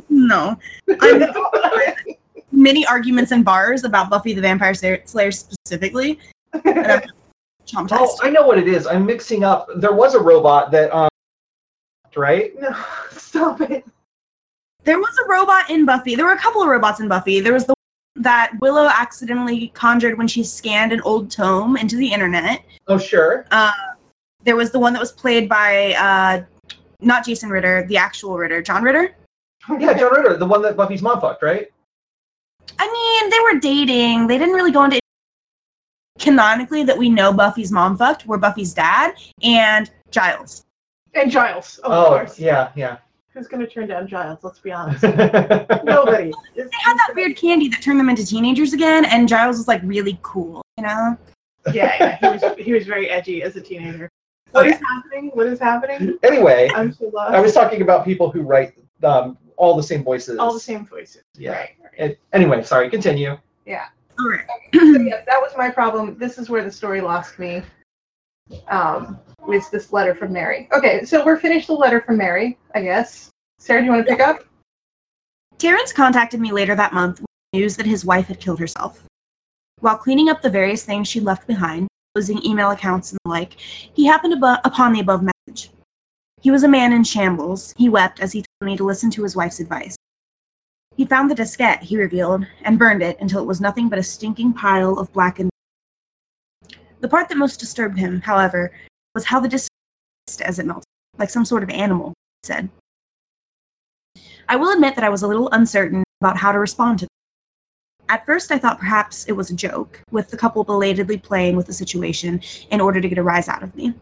[0.09, 0.57] No.
[2.61, 6.19] Many arguments in bars about Buffy the Vampire Slayer specifically.
[6.53, 6.61] Oh,
[8.23, 8.85] I know what it is.
[8.85, 9.67] I'm mixing up.
[9.77, 11.09] There was a robot that, um,
[12.15, 12.51] right?
[12.59, 12.75] no,
[13.09, 13.83] stop it.
[14.83, 16.13] There was a robot in Buffy.
[16.13, 17.39] There were a couple of robots in Buffy.
[17.39, 21.95] There was the one that Willow accidentally conjured when she scanned an old tome into
[21.95, 22.63] the internet.
[22.87, 23.47] Oh, sure.
[24.43, 26.43] There was the one that was played by uh,
[26.99, 29.15] not Jason Ritter, the actual Ritter, John Ritter.
[29.79, 31.71] Yeah, John Ritter, the one that Buffy's mom fucked, right?
[32.79, 34.27] I mean, they were dating.
[34.27, 34.99] They didn't really go into
[36.19, 40.65] canonically that we know Buffy's mom fucked were Buffy's dad and Giles.
[41.13, 42.39] And Giles, of oh, course.
[42.39, 42.97] yeah, yeah.
[43.33, 44.39] Who's gonna turn down Giles?
[44.43, 45.03] Let's be honest.
[45.83, 46.33] Nobody.
[46.55, 49.81] They had that weird candy that turned them into teenagers again, and Giles was like
[49.83, 51.17] really cool, you know?
[51.73, 52.17] Yeah, yeah.
[52.17, 54.09] He was he was very edgy as a teenager.
[54.51, 55.31] What is happening?
[55.33, 56.17] What is happening?
[56.23, 57.33] anyway, I'm so lost.
[57.33, 60.37] I was talking about people who write um, all the same voices.
[60.37, 61.23] all the same voices.
[61.37, 61.51] Yeah.
[61.51, 61.69] Right.
[61.83, 62.11] right.
[62.11, 63.37] It- anyway, sorry, continue.
[63.65, 63.85] Yeah.
[64.19, 64.45] All right.
[64.73, 66.17] So yeah, that was my problem.
[66.17, 67.61] This is where the story lost me.
[68.67, 70.67] Um, was this letter from Mary?
[70.73, 73.29] Okay, so we're finished the letter from Mary, I guess.
[73.59, 74.43] Sarah, do you want to pick up?
[75.57, 79.03] Terrence contacted me later that month with news that his wife had killed herself.
[79.79, 83.53] While cleaning up the various things she left behind, closing email accounts and the like,
[83.59, 85.69] he happened abo- upon the above message.
[86.41, 87.73] He was a man in shambles.
[87.77, 89.95] He wept as he told me to listen to his wife's advice.
[90.97, 94.03] He found the diskette, he revealed, and burned it until it was nothing but a
[94.03, 95.51] stinking pile of blackened.
[96.99, 98.71] The part that most disturbed him, however,
[99.13, 99.69] was how the disk
[100.43, 100.83] as it melted,
[101.17, 102.69] like some sort of animal, he said.
[104.49, 107.09] I will admit that I was a little uncertain about how to respond to them.
[108.09, 111.67] At first, I thought perhaps it was a joke, with the couple belatedly playing with
[111.67, 113.93] the situation in order to get a rise out of me.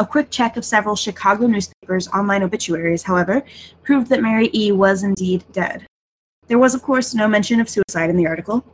[0.00, 3.42] A quick check of several Chicago newspapers' online obituaries, however,
[3.82, 4.72] proved that Mary E.
[4.72, 5.84] was indeed dead.
[6.46, 8.64] There was, of course, no mention of suicide in the article.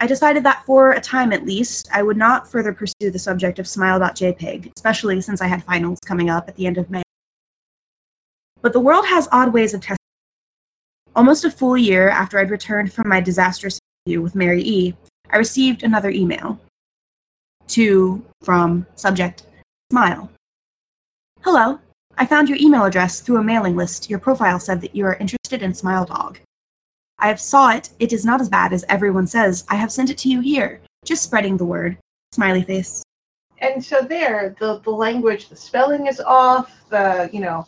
[0.00, 3.58] I decided that for a time at least, I would not further pursue the subject
[3.58, 7.02] of smile.jpg, especially since I had finals coming up at the end of May.
[8.62, 9.96] But the world has odd ways of testing.
[11.16, 14.94] Almost a full year after I'd returned from my disastrous interview with Mary E.,
[15.28, 16.60] I received another email.
[17.66, 19.42] To, from, subject,
[19.90, 20.30] smile.
[21.46, 21.78] Hello,
[22.18, 24.10] I found your email address through a mailing list.
[24.10, 26.40] Your profile said that you are interested in Smile Dog.
[27.20, 27.90] I have saw it.
[28.00, 29.64] It is not as bad as everyone says.
[29.68, 30.80] I have sent it to you here.
[31.04, 31.98] Just spreading the word.
[32.32, 33.04] Smiley face.
[33.58, 36.72] And so there, the the language, the spelling is off.
[36.90, 37.64] The you know,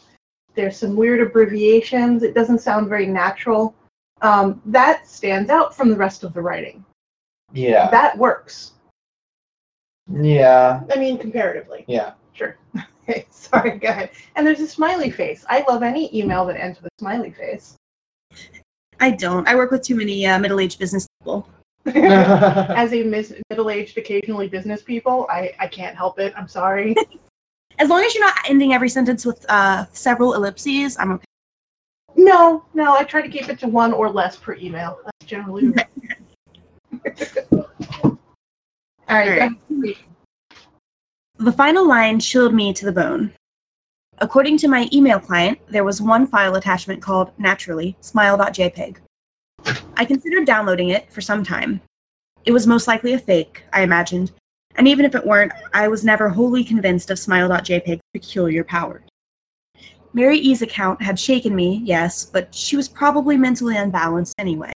[0.56, 2.24] there's some weird abbreviations.
[2.24, 3.76] It doesn't sound very natural.
[4.22, 6.84] Um, that stands out from the rest of the writing.
[7.52, 7.88] Yeah.
[7.92, 8.72] That works.
[10.10, 10.80] Yeah.
[10.92, 11.84] I mean, comparatively.
[11.86, 12.14] Yeah.
[12.32, 12.56] Sure.
[13.08, 14.10] Okay, sorry, go ahead.
[14.36, 15.44] And there's a smiley face.
[15.48, 17.76] I love any email that ends with a smiley face.
[19.00, 19.46] I don't.
[19.46, 21.48] I work with too many uh, middle aged business people.
[21.86, 26.34] As a mis- middle-aged, occasionally business people, I, I can't help it.
[26.36, 26.94] I'm sorry.
[27.78, 31.24] As long as you're not ending every sentence with uh, several ellipses, I'm okay.
[32.16, 34.98] No, no, I try to keep it to one or less per email.
[35.04, 35.72] That's generally.
[37.52, 37.68] All
[39.08, 39.40] right.
[39.40, 39.96] All right.
[41.38, 43.32] The final line chilled me to the bone.
[44.18, 48.96] According to my email client, there was one file attachment called naturally smile.jpg.
[49.96, 51.80] I considered downloading it for some time.
[52.44, 54.32] It was most likely a fake, I imagined,
[54.74, 59.04] and even if it weren't, I was never wholly convinced of smile.jpg's peculiar powers.
[60.12, 64.72] Mary E's account had shaken me, yes, but she was probably mentally unbalanced anyway.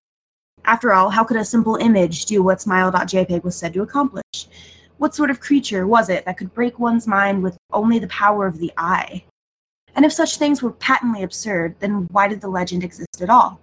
[0.66, 4.48] After all, how could a simple image do what smile.jpg was said to accomplish?
[5.02, 8.46] What sort of creature was it that could break one's mind with only the power
[8.46, 9.24] of the eye?
[9.96, 13.60] And if such things were patently absurd, then why did the legend exist at all?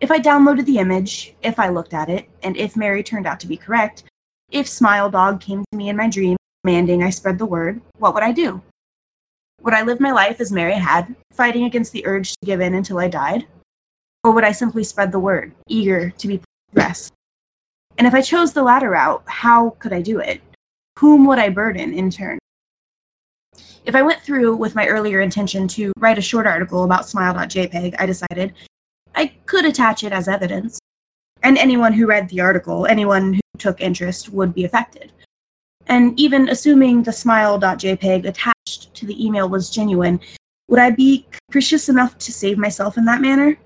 [0.00, 3.38] If I downloaded the image, if I looked at it, and if Mary turned out
[3.38, 4.02] to be correct,
[4.50, 8.12] if Smile Dog came to me in my dream demanding I spread the word, what
[8.12, 8.60] would I do?
[9.60, 12.74] Would I live my life as Mary had, fighting against the urge to give in
[12.74, 13.46] until I died?
[14.24, 16.40] Or would I simply spread the word, eager to be
[16.74, 17.12] rest?
[17.98, 20.40] And if I chose the latter route, how could I do it?
[20.98, 22.38] Whom would I burden in turn?
[23.84, 27.96] If I went through with my earlier intention to write a short article about smile.jpg,
[27.98, 28.54] I decided
[29.14, 30.78] I could attach it as evidence.
[31.42, 35.12] And anyone who read the article, anyone who took interest, would be affected.
[35.88, 40.20] And even assuming the smile.jpg attached to the email was genuine,
[40.68, 43.58] would I be capricious enough to save myself in that manner?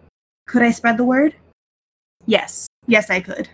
[0.46, 1.34] Could I spread the word?
[2.24, 3.48] Yes, yes, I could.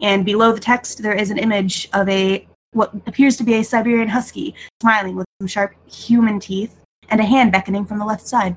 [0.00, 3.64] And below the text, there is an image of a what appears to be a
[3.64, 6.76] Siberian husky smiling with some sharp human teeth
[7.08, 8.56] and a hand beckoning from the left side.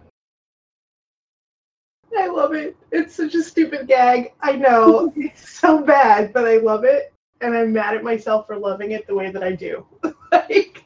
[2.17, 2.75] I love it.
[2.91, 4.33] It's such a stupid gag.
[4.41, 5.13] I know.
[5.15, 7.13] it's so bad, but I love it.
[7.39, 9.85] And I'm mad at myself for loving it the way that I do.
[10.31, 10.83] like,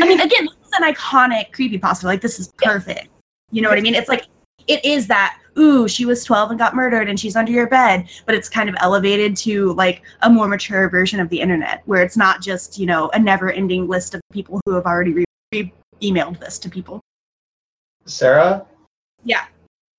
[0.00, 2.04] I mean, again, this is an iconic creepypasta.
[2.04, 3.08] Like, this is perfect.
[3.52, 3.94] You know what I mean?
[3.94, 4.26] It's like,
[4.66, 8.08] it is that, ooh, she was 12 and got murdered and she's under your bed,
[8.26, 12.02] but it's kind of elevated to like a more mature version of the internet where
[12.02, 15.24] it's not just, you know, a never ending list of people who have already re-
[15.52, 17.00] re- emailed this to people.
[18.06, 18.64] Sarah,
[19.24, 19.44] Yeah.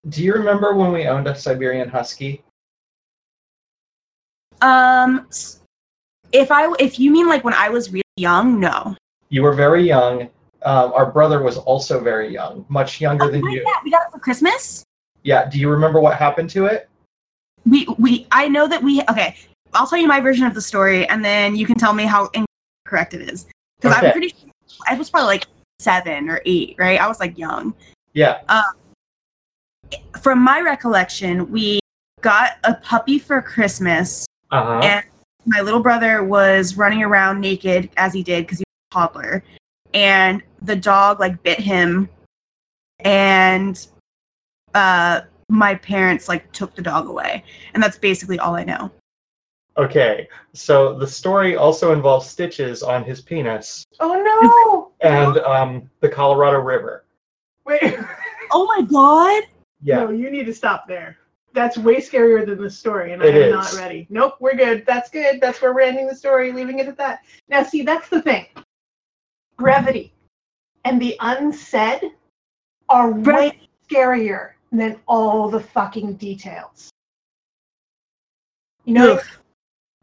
[0.09, 2.43] do you remember when we owned a Siberian Husky?
[4.61, 5.27] Um,
[6.31, 8.95] if I, if you mean like when I was really young, no.
[9.29, 10.29] You were very young.
[10.63, 13.63] Um, our brother was also very young, much younger Oh, than you.
[13.65, 14.83] yeah, we got it for Christmas.
[15.23, 15.49] Yeah.
[15.49, 16.87] Do you remember what happened to it?
[17.67, 19.35] we we i know that we okay
[19.75, 22.27] i'll tell you my version of the story and then you can tell me how
[22.33, 23.45] incorrect it is
[23.79, 24.07] because Okay.
[24.07, 24.49] i'm pretty sure
[24.87, 25.45] i was probably like
[25.79, 27.71] seven or eight right i was like young
[28.13, 28.39] Yeah.
[28.49, 28.63] Um,
[30.23, 31.79] from my recollection we
[32.21, 34.79] got a puppy for christmas Uh huh.
[34.83, 35.05] and
[35.45, 39.43] my little brother was running around naked as he did because he was a toddler
[39.93, 42.09] and the dog like bit him
[43.01, 43.85] and
[44.75, 48.91] uh my parents like took the dog away and that's basically all i know
[49.77, 50.27] Okay.
[50.53, 54.91] So the story also involves stitches on his penis oh no!
[55.01, 57.05] and um, the Colorado River.
[57.65, 57.97] Wait.
[58.51, 59.43] oh my god
[59.81, 60.03] Yeah.
[60.03, 61.17] No, you need to stop there.
[61.53, 63.51] That's way scarier than the story, and It I'm is.
[63.53, 64.07] not ready.
[64.09, 64.85] Nope, we're good.
[64.85, 65.41] That's good.
[65.41, 67.19] That's where we're ending the story, leaving it at that.
[67.49, 68.45] Now, see, that's the thing.
[69.57, 70.13] Brevity
[70.85, 72.11] and the unsaid
[72.89, 76.89] are way scarier than all the fucking details.
[78.85, 79.19] You know,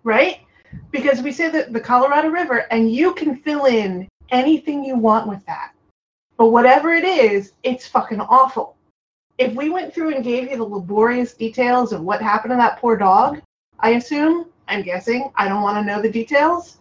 [0.05, 0.41] right?
[0.91, 5.27] Because we say that the Colorado River, and you can fill in anything you want
[5.27, 5.73] with that.
[6.37, 8.77] But whatever it is, it's fucking awful.
[9.39, 12.79] If we went through and gave you the laborious details of what happened to that
[12.79, 13.41] poor dog,
[13.81, 16.79] I assume, I'm guessing, I don't want to know the details.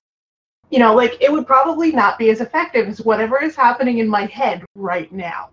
[0.70, 4.08] You know, like it would probably not be as effective as whatever is happening in
[4.08, 5.50] my head right now.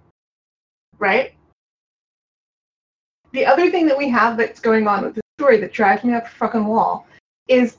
[0.98, 1.34] Right?
[3.35, 6.14] The other thing that we have that's going on with the story that drives me
[6.14, 7.05] up the fucking wall
[7.49, 7.78] is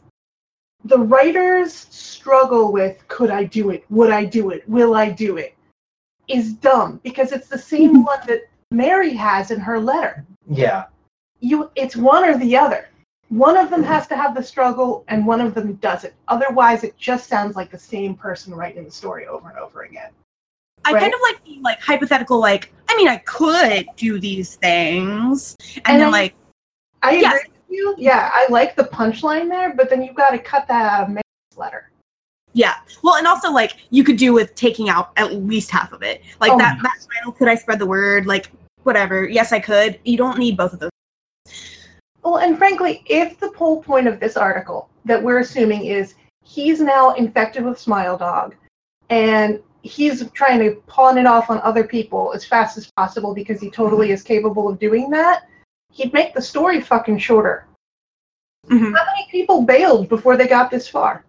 [0.84, 3.86] the writers struggle with could I do it?
[3.89, 4.68] Would I do it?
[4.68, 5.56] Will I do it?
[6.28, 8.03] Is dumb because it's the same mm-hmm.
[8.03, 8.41] one that
[8.72, 10.26] Mary has in her letter.
[10.49, 10.88] Yeah.
[11.39, 12.89] You it's one or the other.
[13.30, 13.93] One of them mm-hmm.
[13.93, 16.14] has to have the struggle and one of them doesn't.
[16.28, 20.12] Otherwise it just sounds like the same person writing the story over and over again.
[20.86, 21.01] I Right.
[21.01, 25.81] kind of like the like hypothetical, like I mean, I could do these things, and,
[25.86, 26.36] And then I- like
[27.01, 27.43] I agree Yes.
[27.45, 27.95] with you.
[27.97, 31.17] Yeah, I like the punchline there, but then you've got to cut that out of
[31.57, 31.89] letter.
[32.53, 36.01] yeah, well, and also like you could do with taking out at least half of
[36.03, 36.77] it, like Oh, that.
[36.81, 38.25] That final, could I spread the word?
[38.27, 38.49] Like
[38.83, 39.27] whatever.
[39.27, 39.99] Yes, I could.
[40.05, 40.91] You don't need both of those.
[42.23, 46.79] Well, and frankly, if the whole point of this article that we're assuming is he's
[46.81, 48.55] now infected with Smile Dog,
[49.09, 53.61] and he's trying to pawn it off on other people as fast as possible because
[53.61, 55.47] he totally is capable of doing that,
[55.91, 57.67] he'd make the story fucking shorter.
[58.67, 58.95] Mhm.
[58.95, 61.23] How many people bailed before they got this far?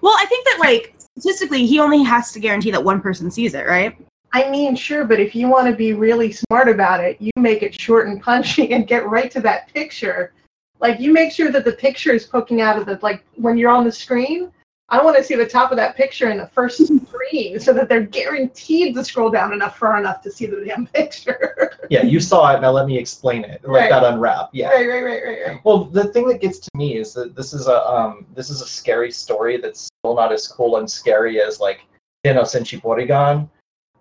[0.00, 3.54] Well, I think that like statistically, he only has to guarantee that one person sees
[3.54, 3.96] it, right?
[4.32, 7.62] I mean, sure, but if you want to be really smart about it, you make
[7.62, 10.32] it short and punchy and get right to that picture.
[10.80, 13.70] Like you make sure that the picture is poking out of the like when you're
[13.70, 14.50] on the screen.
[14.90, 17.88] I want to see the top of that picture in the first screen so that
[17.88, 21.72] they're guaranteed to scroll down enough far enough to see the damn picture.
[21.90, 22.60] Yeah, you saw it.
[22.60, 23.62] Now let me explain it.
[23.64, 23.90] Let Right.
[23.90, 24.50] that unwrap.
[24.52, 24.68] Yeah.
[24.68, 25.60] right, right, right, right, right.
[25.64, 28.60] Well, the thing that gets to me is that this is a um this is
[28.60, 31.80] a scary story that's still not as cool and scary as like
[32.24, 33.48] Denno Senshi Porygon.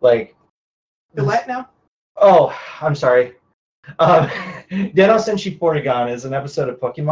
[0.01, 0.35] Like
[1.13, 1.69] The what now?
[2.17, 3.33] oh, I'm sorry.
[3.99, 4.27] Um,
[4.69, 7.11] Denno Senshi Porygon is an episode of Pokemon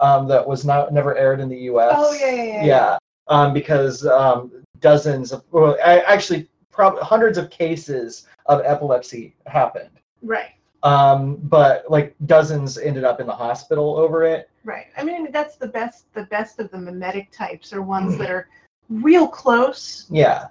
[0.00, 1.94] um, that was not never aired in the U.S.
[1.96, 2.64] Oh yeah, yeah, yeah.
[2.64, 2.98] yeah,
[3.28, 9.90] um, because um, dozens of well, I, actually probably hundreds of cases of epilepsy happened.
[10.22, 14.50] Right, Um, but like dozens ended up in the hospital over it.
[14.64, 14.86] right.
[14.96, 16.12] I mean, that's the best.
[16.14, 18.48] The best of the mimetic types are ones that are
[18.88, 20.06] real close.
[20.10, 20.48] Yeah.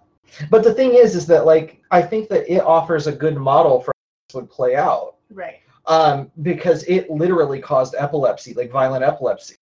[0.50, 3.82] But the thing is, is that like I think that it offers a good model
[3.82, 5.16] for how this would play out.
[5.32, 5.60] Right.
[5.86, 9.56] Um, because it literally caused epilepsy, like violent epilepsy.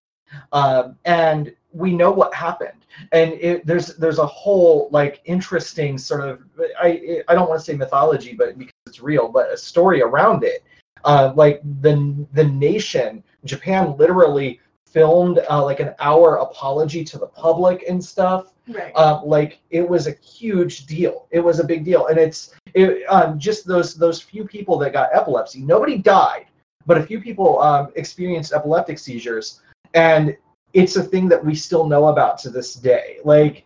[0.52, 2.84] Um, and we know what happened.
[3.12, 6.40] And it, there's there's a whole like interesting sort of
[6.80, 10.44] I I don't want to say mythology, but because it's real, but a story around
[10.44, 10.64] it.
[11.04, 14.60] Uh, like the the nation, Japan literally
[14.92, 18.94] filmed uh, like an hour apology to the public and stuff Right.
[18.96, 21.26] um, like it was a huge deal.
[21.30, 24.92] It was a big deal, and it's it, um, just those those few people that
[24.92, 25.60] got epilepsy.
[25.60, 26.46] Nobody died,
[26.84, 29.62] but a few people um, experienced epileptic seizures,
[29.94, 30.36] and
[30.74, 33.18] it's a thing that we still know about to this day.
[33.24, 33.64] Like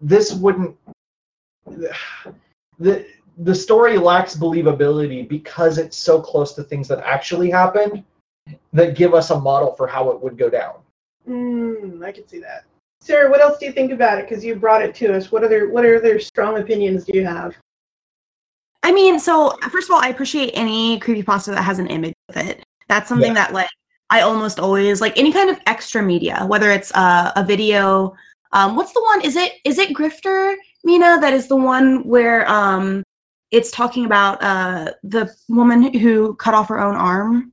[0.00, 0.74] this wouldn't
[2.78, 3.06] the
[3.38, 8.02] the story lacks believability because it's so close to things that actually happened
[8.72, 10.76] that give us a model for how it would go down.
[11.28, 12.64] Mm, I can see that.
[13.00, 14.28] Sarah, what else do you think about it?
[14.28, 15.32] Because you brought it to us.
[15.32, 17.56] What other what other strong opinions do you have?
[18.84, 22.36] I mean, so first of all, I appreciate any creepypasta that has an image with
[22.38, 22.64] it.
[22.88, 23.46] That's something Yeah.
[23.46, 23.68] that like
[24.10, 28.14] I almost always like any kind of extra media, whether it's uh, a video.
[28.52, 29.22] Um, what's the one?
[29.22, 31.18] Is it is it Grifter, Mina?
[31.20, 33.02] That is the one where um,
[33.50, 37.52] it's talking about uh, the woman who cut off her own arm.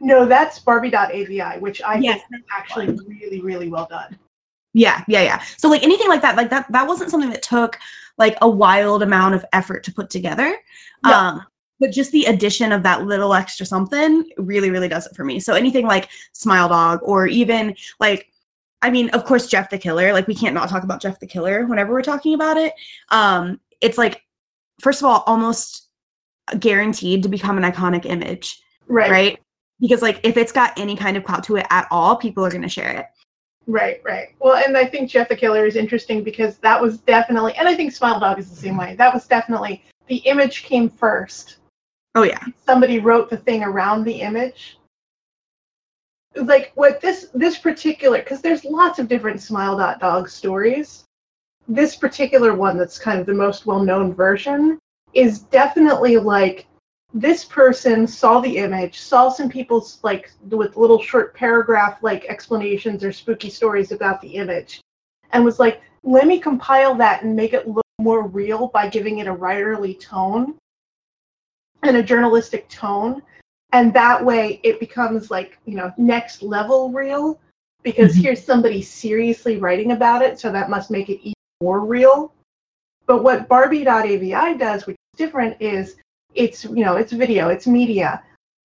[0.00, 4.18] No, that's Barbie.avi, which I Yes, think is actually really, really well done.
[4.74, 5.42] Yeah, yeah, yeah.
[5.56, 7.78] So like anything like that, like that that wasn't something that took
[8.16, 10.56] like a wild amount of effort to put together.
[11.04, 11.12] No.
[11.12, 11.46] Um
[11.80, 15.40] but just the addition of that little extra something really really does it for me.
[15.40, 18.28] So anything like Smile Dog or even like
[18.82, 21.26] I mean, of course Jeff the Killer, like we can't not talk about Jeff the
[21.26, 22.74] Killer whenever we're talking about it.
[23.08, 24.22] Um it's like
[24.80, 25.88] first of all almost
[26.58, 29.38] guaranteed to become an iconic image, Right, right?
[29.80, 32.50] Because like if it's got any kind of clout to it at all, people are
[32.50, 33.06] going to share it.
[33.66, 34.28] right, right.
[34.40, 37.74] Well, and I think Jeff the Killer is interesting because that was definitely, and I
[37.74, 38.96] think Smile Dog is the same way.
[38.96, 41.58] That was definitely the image came first.
[42.14, 42.42] Oh yeah.
[42.66, 44.78] Somebody wrote the thing around the image.
[46.34, 51.04] Like what this this particular because there's lots of different Smile Dot Dog stories.
[51.68, 54.78] This particular one that's kind of the most well-known version
[55.12, 56.66] is definitely like
[57.14, 63.02] this person saw the image, saw some people's like with little short paragraph like explanations
[63.02, 64.80] or spooky stories about the image,
[65.32, 69.18] and was like, let me compile that and make it look more real by giving
[69.18, 70.54] it a writerly tone
[71.82, 73.22] and a journalistic tone.
[73.72, 77.38] And that way it becomes like, you know, next level real
[77.82, 78.22] because Mhm.
[78.22, 82.32] here's somebody seriously writing about it, so that must make it even more real.
[83.06, 85.96] But what Barbie.avi does, which is different, is
[86.34, 88.22] it's you know it's video it's media.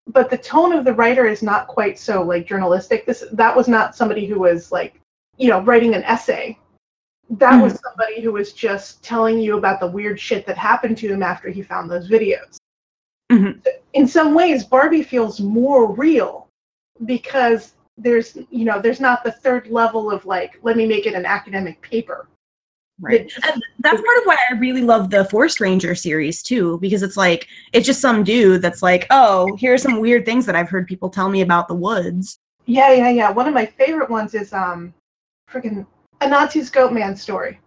[0.07, 3.05] But the tone of the writer is not quite so like journalistic.
[3.05, 4.99] This that was not somebody who was like
[5.38, 6.57] you know writing an essay.
[7.30, 11.07] That was somebody who was just telling you about the weird shit that happened to
[11.07, 12.57] him after he found those videos.
[13.32, 13.66] Mhm.
[13.93, 16.47] in some ways barbie feels more real
[17.05, 21.14] because there's you know there's not the third level of like let me make it
[21.14, 22.28] an academic paper
[23.01, 23.31] Right.
[23.43, 27.17] And that's part of why I really love the Forest Ranger series too, because it's
[27.17, 30.69] like it's just some dude that's like, oh, here are some weird things that I've
[30.69, 32.39] heard people tell me about the woods.
[32.65, 33.29] Yeah, yeah, yeah.
[33.31, 34.93] One of my favorite ones is um,
[35.51, 35.85] freaking
[36.21, 37.59] Anansi's Goat Man story.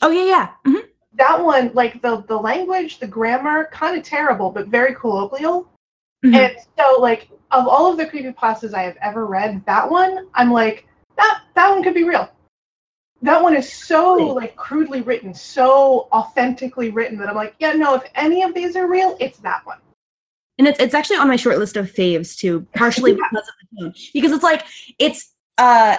[0.00, 0.48] Oh yeah, yeah.
[0.66, 0.88] Mhm.
[1.14, 5.68] That one, like the the language, the grammar, kind of terrible, but very colloquial.
[6.24, 6.34] Mhm.
[6.34, 10.50] And so, like, of all of the creepypastas I have ever read, that one, I'm
[10.50, 12.28] like, that that one could be real.
[13.22, 17.94] That one is so like crudely written, so authentically written that I'm like, yeah, no,
[17.94, 19.78] if any of these are real, it's that one.
[20.58, 23.18] and it's it's actually on my short list of faves too, partially Yeah.
[23.30, 23.94] because of the tone.
[24.12, 24.64] Because it's like
[24.98, 25.96] it's uh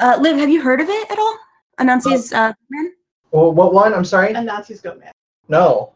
[0.00, 1.38] uh Liv, have you heard of it at all?
[1.78, 2.92] Anansi's uh man?
[3.30, 3.94] Well, what one?
[3.94, 4.32] I'm sorry.
[4.34, 5.12] Anansi's Goat Man.
[5.48, 5.92] No.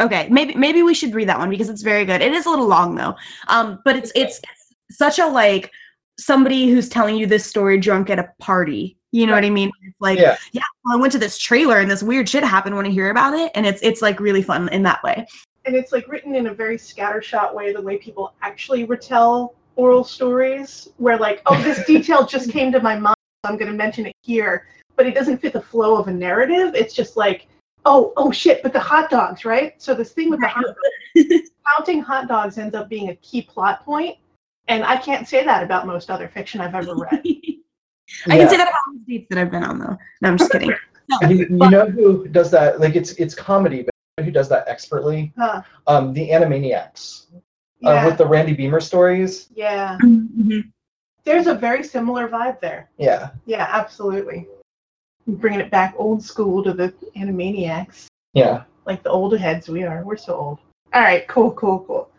[0.00, 2.20] Okay, maybe maybe we should read that one because it's very good.
[2.20, 3.14] It is a little long though.
[3.48, 5.70] Um, but it's it's, it's such a like
[6.18, 8.96] somebody who's telling you this story drunk at a party.
[9.12, 9.70] You know what I mean?
[9.82, 10.36] It's like, Yeah.
[10.52, 12.74] yeah, well, I went to this trailer and this weird shit happened.
[12.74, 13.50] Want to hear about it?
[13.54, 15.26] And it's it's like really fun in that way.
[15.64, 20.04] And it's like written in a very scattershot way, the way people actually retell oral
[20.04, 24.06] stories, where like, oh, this detail just came to my mind, I'm going to mention
[24.06, 24.66] it here,
[24.96, 26.74] but it doesn't fit the flow of a narrative.
[26.74, 27.46] It's just like,
[27.84, 29.80] oh, oh shit, but the hot dogs, right?
[29.80, 33.42] So this thing with the hot dogs, counting hot dogs ends up being a key
[33.42, 34.18] plot point,
[34.68, 37.22] and I can't say that about most other fiction I've ever read.
[38.26, 39.96] I can say that about all the dates that I've been on though.
[40.22, 40.72] No, I'm just kidding.
[41.22, 42.80] You, you know who does that?
[42.80, 43.82] Like it's it's comedy,
[44.16, 45.32] but who does that expertly?
[45.38, 45.62] Huh.
[45.86, 47.28] Um, the Animaniacs
[47.82, 49.48] uh, with the Randy Beaman stories.
[49.54, 49.96] yeah.
[50.02, 50.70] Mhm.
[51.24, 52.90] There's a very similar vibe there.
[52.98, 53.30] Yeah.
[53.46, 54.48] Yeah, absolutely.
[55.26, 58.08] Bringing it back old school to the Animaniacs.
[58.34, 58.64] Yeah.
[58.84, 60.02] like the older heads we are.
[60.04, 60.58] We're so old.
[60.92, 62.10] All right, cool, cool, cool.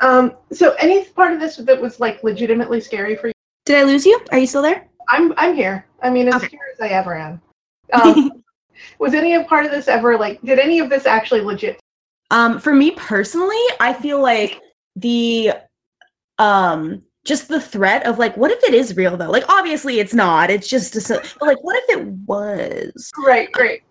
[0.00, 3.32] Um, so any part of this that was like legitimately scary for you?
[3.64, 4.20] Did I lose you?
[4.32, 4.88] Are you still there?
[5.08, 5.86] I'm I'm here.
[6.02, 6.48] I mean, as Okay.
[6.48, 7.40] here as I ever am.
[7.92, 8.42] Um,
[8.98, 10.40] was any of part of this ever like?
[10.42, 11.78] Did any of this actually legit?
[12.30, 14.60] Um, for me personally, I feel like
[14.96, 15.52] the
[16.38, 19.30] um just the threat of like, what if it is real though?
[19.30, 20.50] Like, obviously it's not.
[20.50, 23.10] It's just a, but like, what if it was?
[23.26, 23.82] Right, great.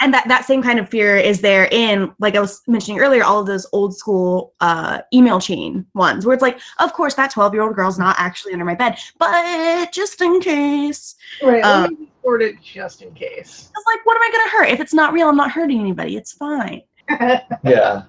[0.00, 3.22] And that that same kind of fear is there in like I was mentioning earlier,
[3.22, 7.30] all of those old school uh email chain ones where it's like, of course that
[7.30, 11.16] twelve year old girl's not actually under my bed, but just in case.
[11.42, 11.62] Right.
[11.62, 13.70] Um, let me record it just in case.
[13.74, 14.72] It's like, what am I gonna hurt?
[14.72, 16.16] If it's not real, I'm not hurting anybody.
[16.16, 16.82] It's fine.
[17.64, 18.04] Yeah.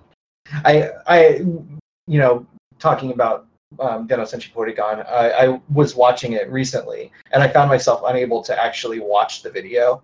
[0.65, 1.19] I I
[2.07, 2.45] you know
[2.79, 3.47] talking about
[3.79, 8.43] um, Denno Senshi Porygon, I, I was watching it recently, and I found myself unable
[8.43, 10.01] to actually watch the video.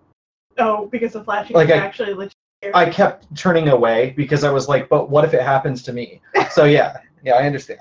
[0.58, 2.34] Oh, because the flashing Like is I- actually legit.
[2.74, 6.20] I kept turning away because I was like, "But what if it happens to me?"
[6.50, 7.80] So yeah, yeah, I understand.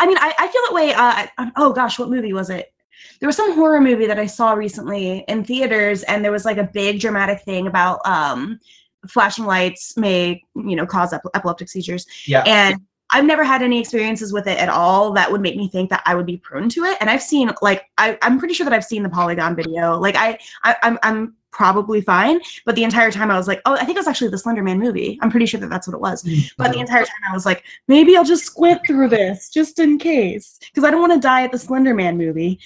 [0.00, 0.92] I mean, I, I feel that way.
[0.92, 2.72] Uh, I- oh gosh, what movie was it?
[3.20, 6.56] There was some horror movie that I saw recently in theaters, and there was like
[6.58, 8.58] a big dramatic thing about um,
[9.06, 12.06] flashing lights may, you know, cause ep- epileptic seizures.
[12.26, 12.42] Yeah.
[12.46, 12.76] And
[13.10, 16.02] I've never had any experiences with it at all that would make me think that
[16.06, 16.96] I would be prone to it.
[17.00, 19.98] And I've seen like I, I'm pretty sure that I've seen the Porygon video.
[19.98, 23.74] Like I, I I'm I'm probably fine, but the entire time I was like, oh,
[23.74, 25.18] I think it was actually the Slender Man movie.
[25.22, 26.22] I'm pretty sure that that's what it was.
[26.56, 29.98] But the entire time I was like, maybe I'll just squint through this just in
[29.98, 30.58] case.
[30.60, 32.58] Because I don't want to die at the Slender Man movie.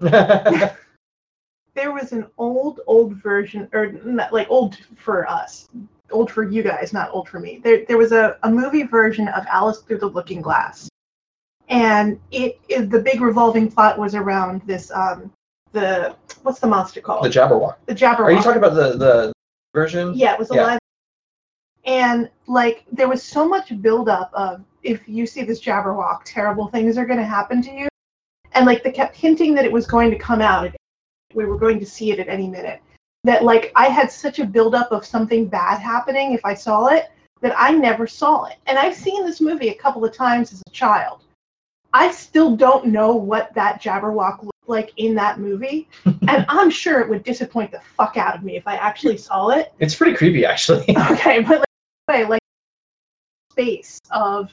[0.00, 5.68] there was an old old version or not, like old for us
[6.10, 9.28] old for you guys not old for me there, there was a, a movie version
[9.28, 10.88] of alice through the looking glass
[11.68, 15.32] and it, it the big revolving plot was around this um
[15.72, 17.24] the what's the monster called?
[17.24, 17.76] The Jabberwock.
[17.86, 18.20] the jabberwock.
[18.20, 19.32] Are you talking about the the
[19.74, 20.12] version?
[20.14, 20.66] yeah it was a Yeah.
[20.66, 20.78] live
[21.84, 26.96] and like there was so much buildup of if you see this jabberwock terrible things
[26.98, 27.88] are going to happen to you.
[28.52, 30.74] And like they kept hinting that it was going to come out.
[31.34, 32.80] We were going to see it at any minute.
[33.24, 37.10] That like i had such a buildup of something bad happening if i saw it
[37.40, 38.56] that i never saw it.
[38.66, 41.24] And i've seen this movie a couple of times as a child.
[41.94, 47.00] I still don't know what that jabberwock looked like in that movie and i'm sure
[47.00, 50.16] it would disappoint the fuck out of me if i actually saw it It's pretty
[50.16, 50.84] creepy, actually.
[51.12, 51.64] okay but
[52.08, 52.40] like, like
[53.52, 54.50] space of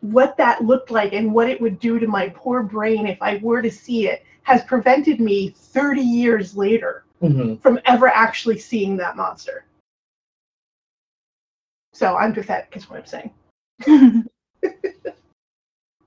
[0.00, 3.38] what that looked like and what it would do to my poor brain if i
[3.42, 7.60] were to see it has prevented me 30 years later Mhm.
[7.62, 9.64] from ever actually seeing that monster
[11.94, 13.30] so i'm pathetic is what i'm saying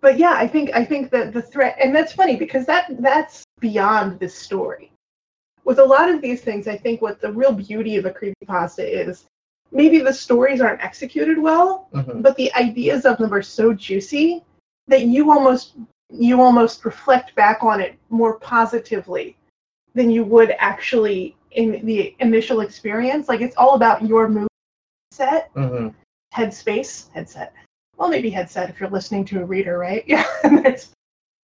[0.06, 3.43] but yeah i think i think that the threat and that's funny because that that's
[3.60, 4.91] beyond this story
[5.64, 8.86] with a lot of these things i think what the real beauty of a creepypasta
[8.88, 9.26] is
[9.72, 12.22] maybe the stories aren't executed well Mhm.
[12.22, 14.43] but the ideas of them are so juicy
[14.88, 15.74] that you almost
[16.12, 19.36] you almost reflect back on it more positively
[19.95, 24.51] than you would actually in the initial experience like it's all about your mood
[25.12, 25.95] set Mhm.
[26.38, 27.53] headspace headset
[27.98, 30.91] well maybe headset if you're listening to a reader right yeah and it's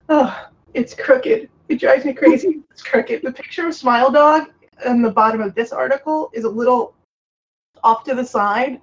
[0.09, 4.49] oh it's crooked it drives me crazy it's crooked the picture of smile dog
[4.87, 6.95] in the bottom of this article is a little
[7.85, 8.81] off to the side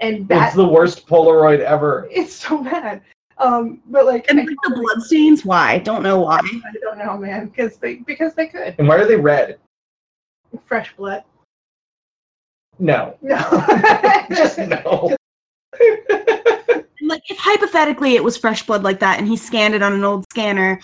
[0.00, 2.08] and It's the worst Polaroid ever.
[2.10, 3.02] it's so bad
[3.38, 5.78] um but like and I, like the bloodstains, why?
[5.78, 6.38] Don't know why.
[6.38, 9.58] I don't know man because they because they could And why are they red?
[10.66, 11.24] Fresh blood.
[12.78, 13.16] No.
[13.22, 13.38] No.
[14.30, 15.16] Just no.
[17.12, 19.92] And, like if hypothetically it was fresh blood like that and he scanned it on
[19.92, 20.80] an old scanner,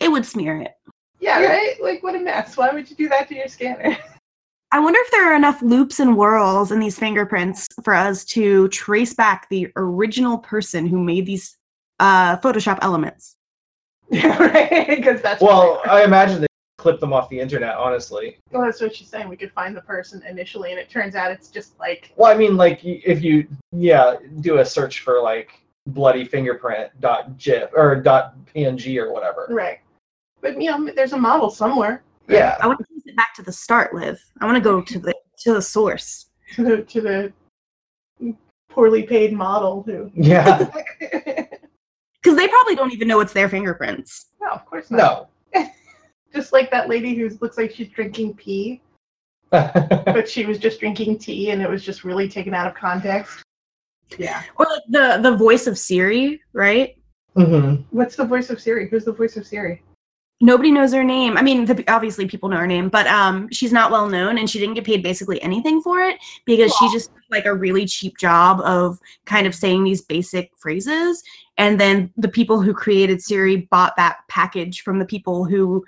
[0.00, 0.72] it would smear it.
[1.20, 1.74] Yeah, right?
[1.82, 2.56] Like, what a mess.
[2.56, 3.96] Why would you do that to your scanner?
[4.72, 8.68] I wonder if there are enough loops and whirls in these fingerprints for us to
[8.68, 11.56] trace back the original person who made these
[12.00, 13.34] uh, Photoshop elements.
[14.10, 14.86] yeah, right?
[14.88, 18.38] Because that's Well, I imagine they clip them off the internet, honestly.
[18.52, 19.28] well, that's what she's saying.
[19.28, 22.36] We could find the person initially, and it turns out it's just like, Well, I
[22.36, 25.48] mean, like if you, yeah, do a search for like
[25.88, 29.46] bloody fingerprint dot gif or dot png or whatever.
[29.50, 29.78] right.
[30.40, 32.02] But, you know, there's a model somewhere.
[32.28, 32.56] Yeah.
[32.60, 34.22] I want to trace it back to the start, Liv.
[34.40, 36.26] I want to go to the to the source.
[36.54, 37.32] To the, to the
[38.70, 40.10] poorly paid model who.
[40.14, 40.70] Yeah.
[42.20, 44.26] Because they probably don't even know it's their fingerprints.
[44.40, 45.30] no, of course not.
[45.54, 45.68] No.
[46.34, 48.82] Just like that lady who looks like she's drinking pee,
[49.50, 53.42] but she was just drinking tea and it was just really taken out of context.
[54.16, 54.42] Yeah.
[54.56, 56.96] Or like the the voice of Siri, right?
[57.34, 58.88] hmm What's the voice of Siri?
[58.88, 59.82] Who's the voice of Siri?
[60.40, 61.36] Nobody knows her name.
[61.36, 64.48] I mean, the, obviously people know her name, but um, she's not well known, and
[64.48, 67.86] she didn't get paid basically anything for it because she just did, like a really
[67.86, 71.24] cheap job of kind of saying these basic phrases.
[71.56, 75.84] And then the people who created Siri bought that package from the people who,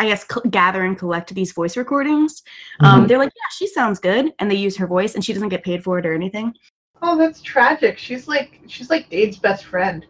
[0.00, 2.42] I guess, c- gather and collect these voice recordings.
[2.80, 3.08] Um, Mhm.
[3.08, 5.62] they're like, yeah, she sounds good, and they use her voice, and she doesn't get
[5.62, 6.54] paid for it or anything.
[7.02, 7.98] Oh, that's tragic.
[7.98, 10.06] She's like she's like Dave's best friend.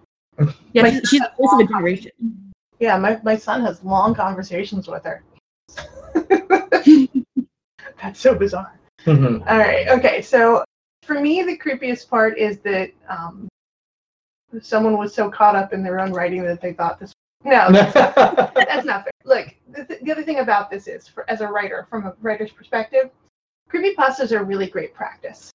[0.72, 2.11] Yeah, My she's, she's the voice of a generation.
[2.78, 5.22] Yeah, my, my son has long conversations with her.
[8.03, 8.78] That's so bizarre.
[9.05, 10.20] hmm All right, okay.
[10.20, 10.62] So
[11.03, 13.49] for me, the creepiest part is that um,
[14.61, 17.12] someone was so caught up in their own writing that they thought this.
[17.45, 18.14] No, that's not,
[18.57, 19.12] that's not fair.
[19.24, 22.16] Look, the, th- the other thing about this is, for as a writer, from a
[22.20, 23.11] writer's perspective,
[23.70, 25.53] creepypastas are really great practice.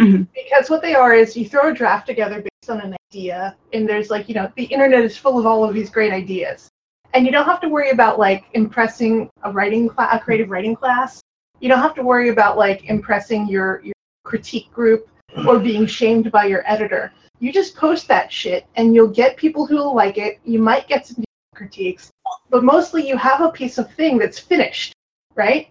[0.00, 0.26] Mhm.
[0.34, 3.88] Because what they are is you throw a draft together based on an idea, and
[3.88, 6.68] there's like, you know, the internet is full of all of these great ideas.
[7.14, 10.74] And you don't have to worry about like impressing a writing class, a creative writing
[10.74, 11.20] class.
[11.60, 13.92] You don't have to worry about like impressing your, your
[14.24, 15.08] critique group
[15.46, 17.12] or being shamed by your editor.
[17.38, 20.40] You just post that shit and you'll get people who will like it.
[20.44, 21.22] You might get some
[21.54, 22.10] critiques,
[22.48, 24.94] but mostly you have a piece of thing that's finished,
[25.34, 25.68] right?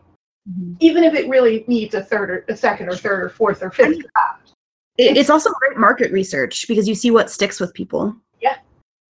[0.80, 3.70] Even if it really needs a third or a second or third or fourth or
[3.70, 4.54] fifth draft.
[4.98, 8.16] It, it's also great market research because you see what sticks with people.
[8.42, 8.58] Yeah,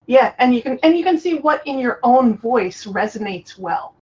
[0.08, 3.96] yeah, and you can and you can see what in your own voice resonates well.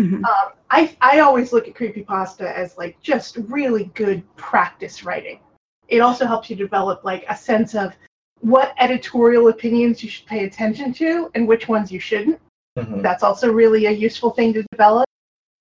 [0.00, 0.24] Mhm.
[0.24, 5.40] Um, I I always look at creepypasta as like just really good practice writing.
[5.88, 7.94] It also helps you develop like a sense of
[8.40, 12.40] what editorial opinions you should pay attention to and which ones you shouldn't.
[12.78, 13.02] Mhm.
[13.02, 15.06] That's also really a useful thing to develop.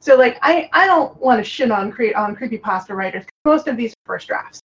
[0.02, 3.24] So like I I don't want to shit on create on creepypasta writers.
[3.46, 4.60] Most of these are first drafts.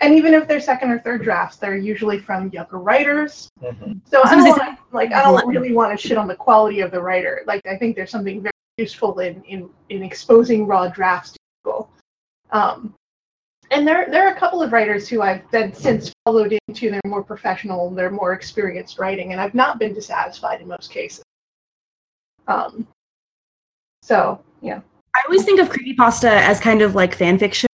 [0.00, 3.48] And even if they're second or third drafts, they're usually from younger writers.
[3.62, 4.00] Mhm.
[4.04, 6.26] So I As soon as don't wanna, like I don't really want to shit on
[6.26, 7.42] the quality of the writer.
[7.46, 11.90] Like I think there's something very useful in in, in exposing raw drafts to people.
[12.50, 12.92] Um,
[13.70, 17.00] and there there are a couple of writers who I've then since followed into their
[17.06, 21.22] more professional, their more experienced writing, and I've not been dissatisfied in most cases.
[22.48, 22.88] Um,
[24.02, 24.80] so yeah,
[25.14, 27.68] I always think of creepypasta as kind of like fan fiction.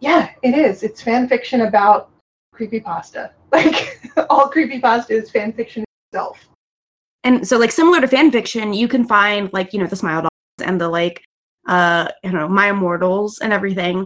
[0.00, 0.82] yeah, it is.
[0.82, 2.10] It's fan fiction about
[2.54, 3.30] creepypasta.
[3.54, 6.40] Like all creepypasta is fan fiction itself.
[7.22, 10.22] And so like similar to fan fiction, you can find like, you know, the smile
[10.22, 11.22] dolls and the like
[11.68, 14.04] uh don't know, my immortals and everything.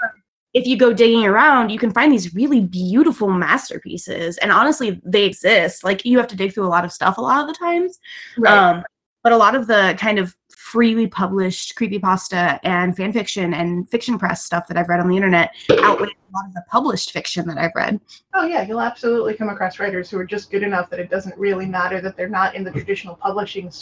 [0.54, 4.38] if you go digging around, you can find these really beautiful masterpieces.
[4.38, 5.84] And honestly, they exist.
[5.84, 8.00] Like you have to dig through a lot of stuff a lot of the times.
[8.44, 8.82] Um,
[9.22, 10.34] but a lot of the kind of
[10.70, 15.16] freely published creepypasta and fan fiction and fiction press stuff that I've read on the
[15.16, 15.52] internet
[15.82, 18.00] outweigh a lot of the published fiction that I've read.
[18.34, 21.36] Oh yeah, you'll absolutely come across writers who are just good enough that it doesn't
[21.36, 23.72] really matter that they're not in the traditional publishing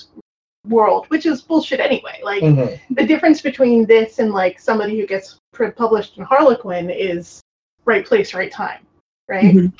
[0.67, 2.21] world, which is bullshit anyway.
[2.25, 2.81] Like Mhm.
[2.91, 5.39] the difference between this and like somebody who gets
[5.77, 7.43] published in Harlequin is
[7.85, 8.81] right place, right time,
[9.29, 9.71] right?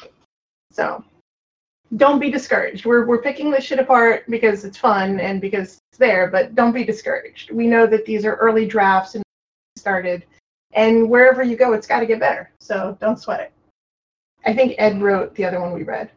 [0.73, 1.03] So
[1.97, 2.85] don't be discouraged.
[2.85, 6.73] We're we're picking this shit apart because it's fun and because it's there, but don't
[6.73, 7.51] be discouraged.
[7.51, 9.25] We know that these are early drafts and
[9.77, 10.25] started,
[10.73, 12.51] and wherever you go, it's got to get better.
[12.61, 13.53] So don't sweat it.
[14.45, 16.11] I think Ed wrote the other one we read.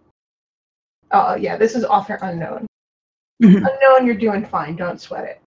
[1.12, 2.66] Oh yeah, this is author unknown.
[3.42, 3.56] Mhm.
[3.56, 4.76] Unknown, you're doing fine.
[4.76, 5.42] Don't sweat it.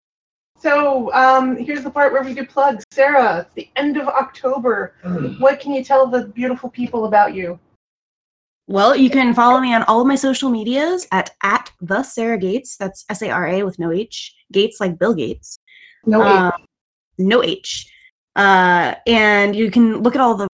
[0.59, 2.85] So um, here's the part where we do plugs.
[2.91, 4.95] Sarah, it's the end of October.
[5.39, 7.59] What can you tell the beautiful people about you?
[8.67, 12.39] Well, you can follow me on all of my social medias at at the Sarah
[12.39, 12.77] Gates.
[12.77, 14.35] That's S A R A with no H.
[14.53, 15.59] Gates like Bill Gates.
[16.07, 16.53] No, Um,
[17.19, 17.91] no H.
[18.37, 20.49] Uh, and you can look at all the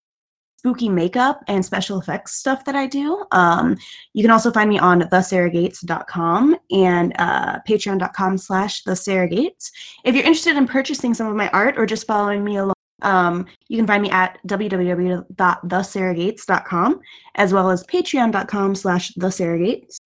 [0.57, 3.25] spooky makeup and special effects stuff that I do.
[3.31, 3.77] Um,
[4.13, 9.71] you can also find me on thesarahgates.com and uh, patreon.com slash thesarahgates.
[10.03, 13.45] If you're interested in purchasing some of my art or just following me along, um,
[13.67, 16.99] you can find me at www.thesarahgates.com
[17.35, 19.97] as well as patreon.com slash thesarahgates.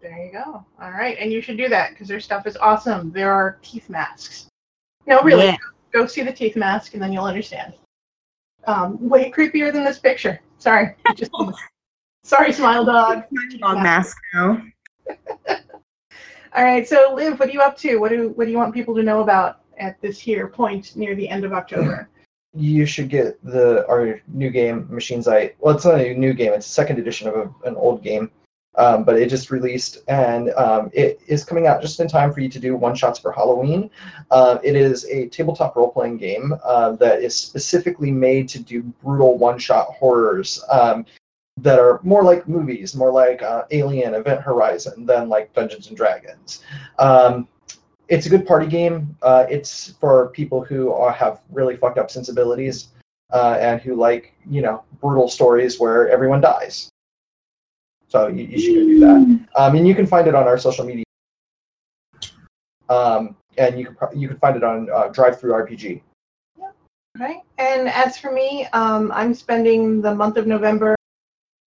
[0.00, 0.64] There you go.
[0.80, 3.10] All right, and you should do that because their stuff is awesome.
[3.10, 4.46] There are teeth masks.
[5.06, 5.56] No, really, Yeah.
[5.92, 7.74] go see the teeth mask and then you'll understand.
[8.66, 10.40] Um, way creepier than this picture.
[10.58, 11.30] Sorry, just
[12.24, 13.24] sorry, smile dog.
[13.58, 14.62] Dog mask now.
[16.54, 17.98] All right, so Liv, what are you up to?
[17.98, 21.14] What do what do you want people to know about at this here point near
[21.14, 22.08] the end of October?
[22.54, 25.54] You should get the our new game, Machine Eye.
[25.58, 28.30] Well, it's not a new game; it's a second edition of a, an old game,
[28.76, 32.40] um, but it just released, and um, it is coming out just in time for
[32.40, 33.90] you to do one shots for Halloween.
[34.30, 38.82] Uh, it is a tabletop role playing game uh, that is specifically made to do
[39.02, 40.64] brutal one shot horrors.
[40.70, 41.04] Um,
[41.60, 45.96] that are more like movies, more like uh, Alien, Event Horizon, than like Dungeons and
[45.96, 46.62] Dragons.
[46.98, 47.48] Um,
[48.08, 49.16] it's a good party game.
[49.22, 52.88] Uh, it's for people who are, have really fucked up sensibilities
[53.32, 56.88] uh, and who like, you know, brutal stories where everyone dies.
[58.08, 59.46] So you, you should go do that.
[59.56, 61.04] Um, and you can find it on our social media.
[62.88, 66.00] Um, and you can pro- you can find it on uh, DriveThruRPG.
[67.18, 67.42] Right.
[67.58, 70.96] And as for me, um, I'm spending the month of November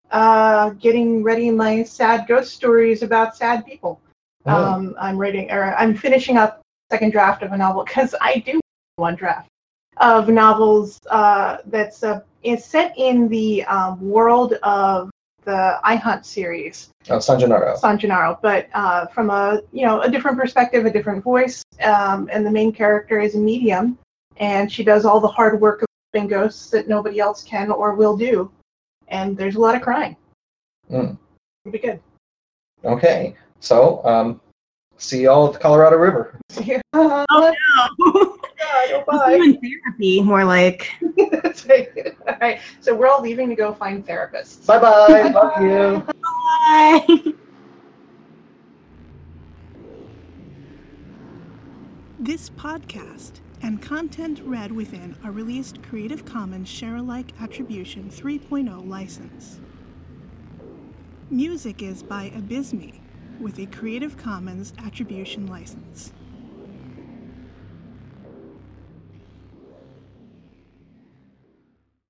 [0.09, 4.01] uh, getting ready my sad ghost stories about sad people.
[4.45, 6.61] Um, I'm writing, or I'm finishing up
[6.91, 8.59] second draft of a novel because I do
[8.97, 9.47] one draft
[9.97, 15.09] of novels uh, that's uh, is set in the um, world of
[15.43, 16.89] the I Hunt series.
[17.09, 17.75] oh, San Gennaro.
[17.77, 22.29] San Gennaro, but uh, from a you know a different perspective, a different voice, um,
[22.31, 23.97] and the main character is a medium,
[24.37, 27.95] and she does all the hard work of helping ghosts that nobody else can or
[27.95, 28.51] will do,
[29.07, 30.15] and there's a lot of crying.
[30.91, 31.17] Mm.
[31.65, 31.99] It'll be good.
[32.83, 34.41] Okay, so um,
[34.97, 36.37] see y'all at the Colorado River.
[36.57, 36.65] oh,
[37.29, 37.53] Oh
[37.99, 38.37] no.
[38.59, 39.33] God, oh, bye.
[39.35, 40.91] in therapy, more like.
[41.69, 41.87] Right.
[42.27, 44.65] all right, so we're all leaving to go find therapists.
[44.65, 45.29] Bye bye.
[45.29, 46.03] Love you.
[46.21, 47.33] Bye.
[52.19, 59.59] This podcast and content read within are released Creative Commons Share-alike Attribution 3.0 license.
[61.29, 63.00] Music is by Abysme
[63.41, 66.11] with a Creative Commons Attribution license.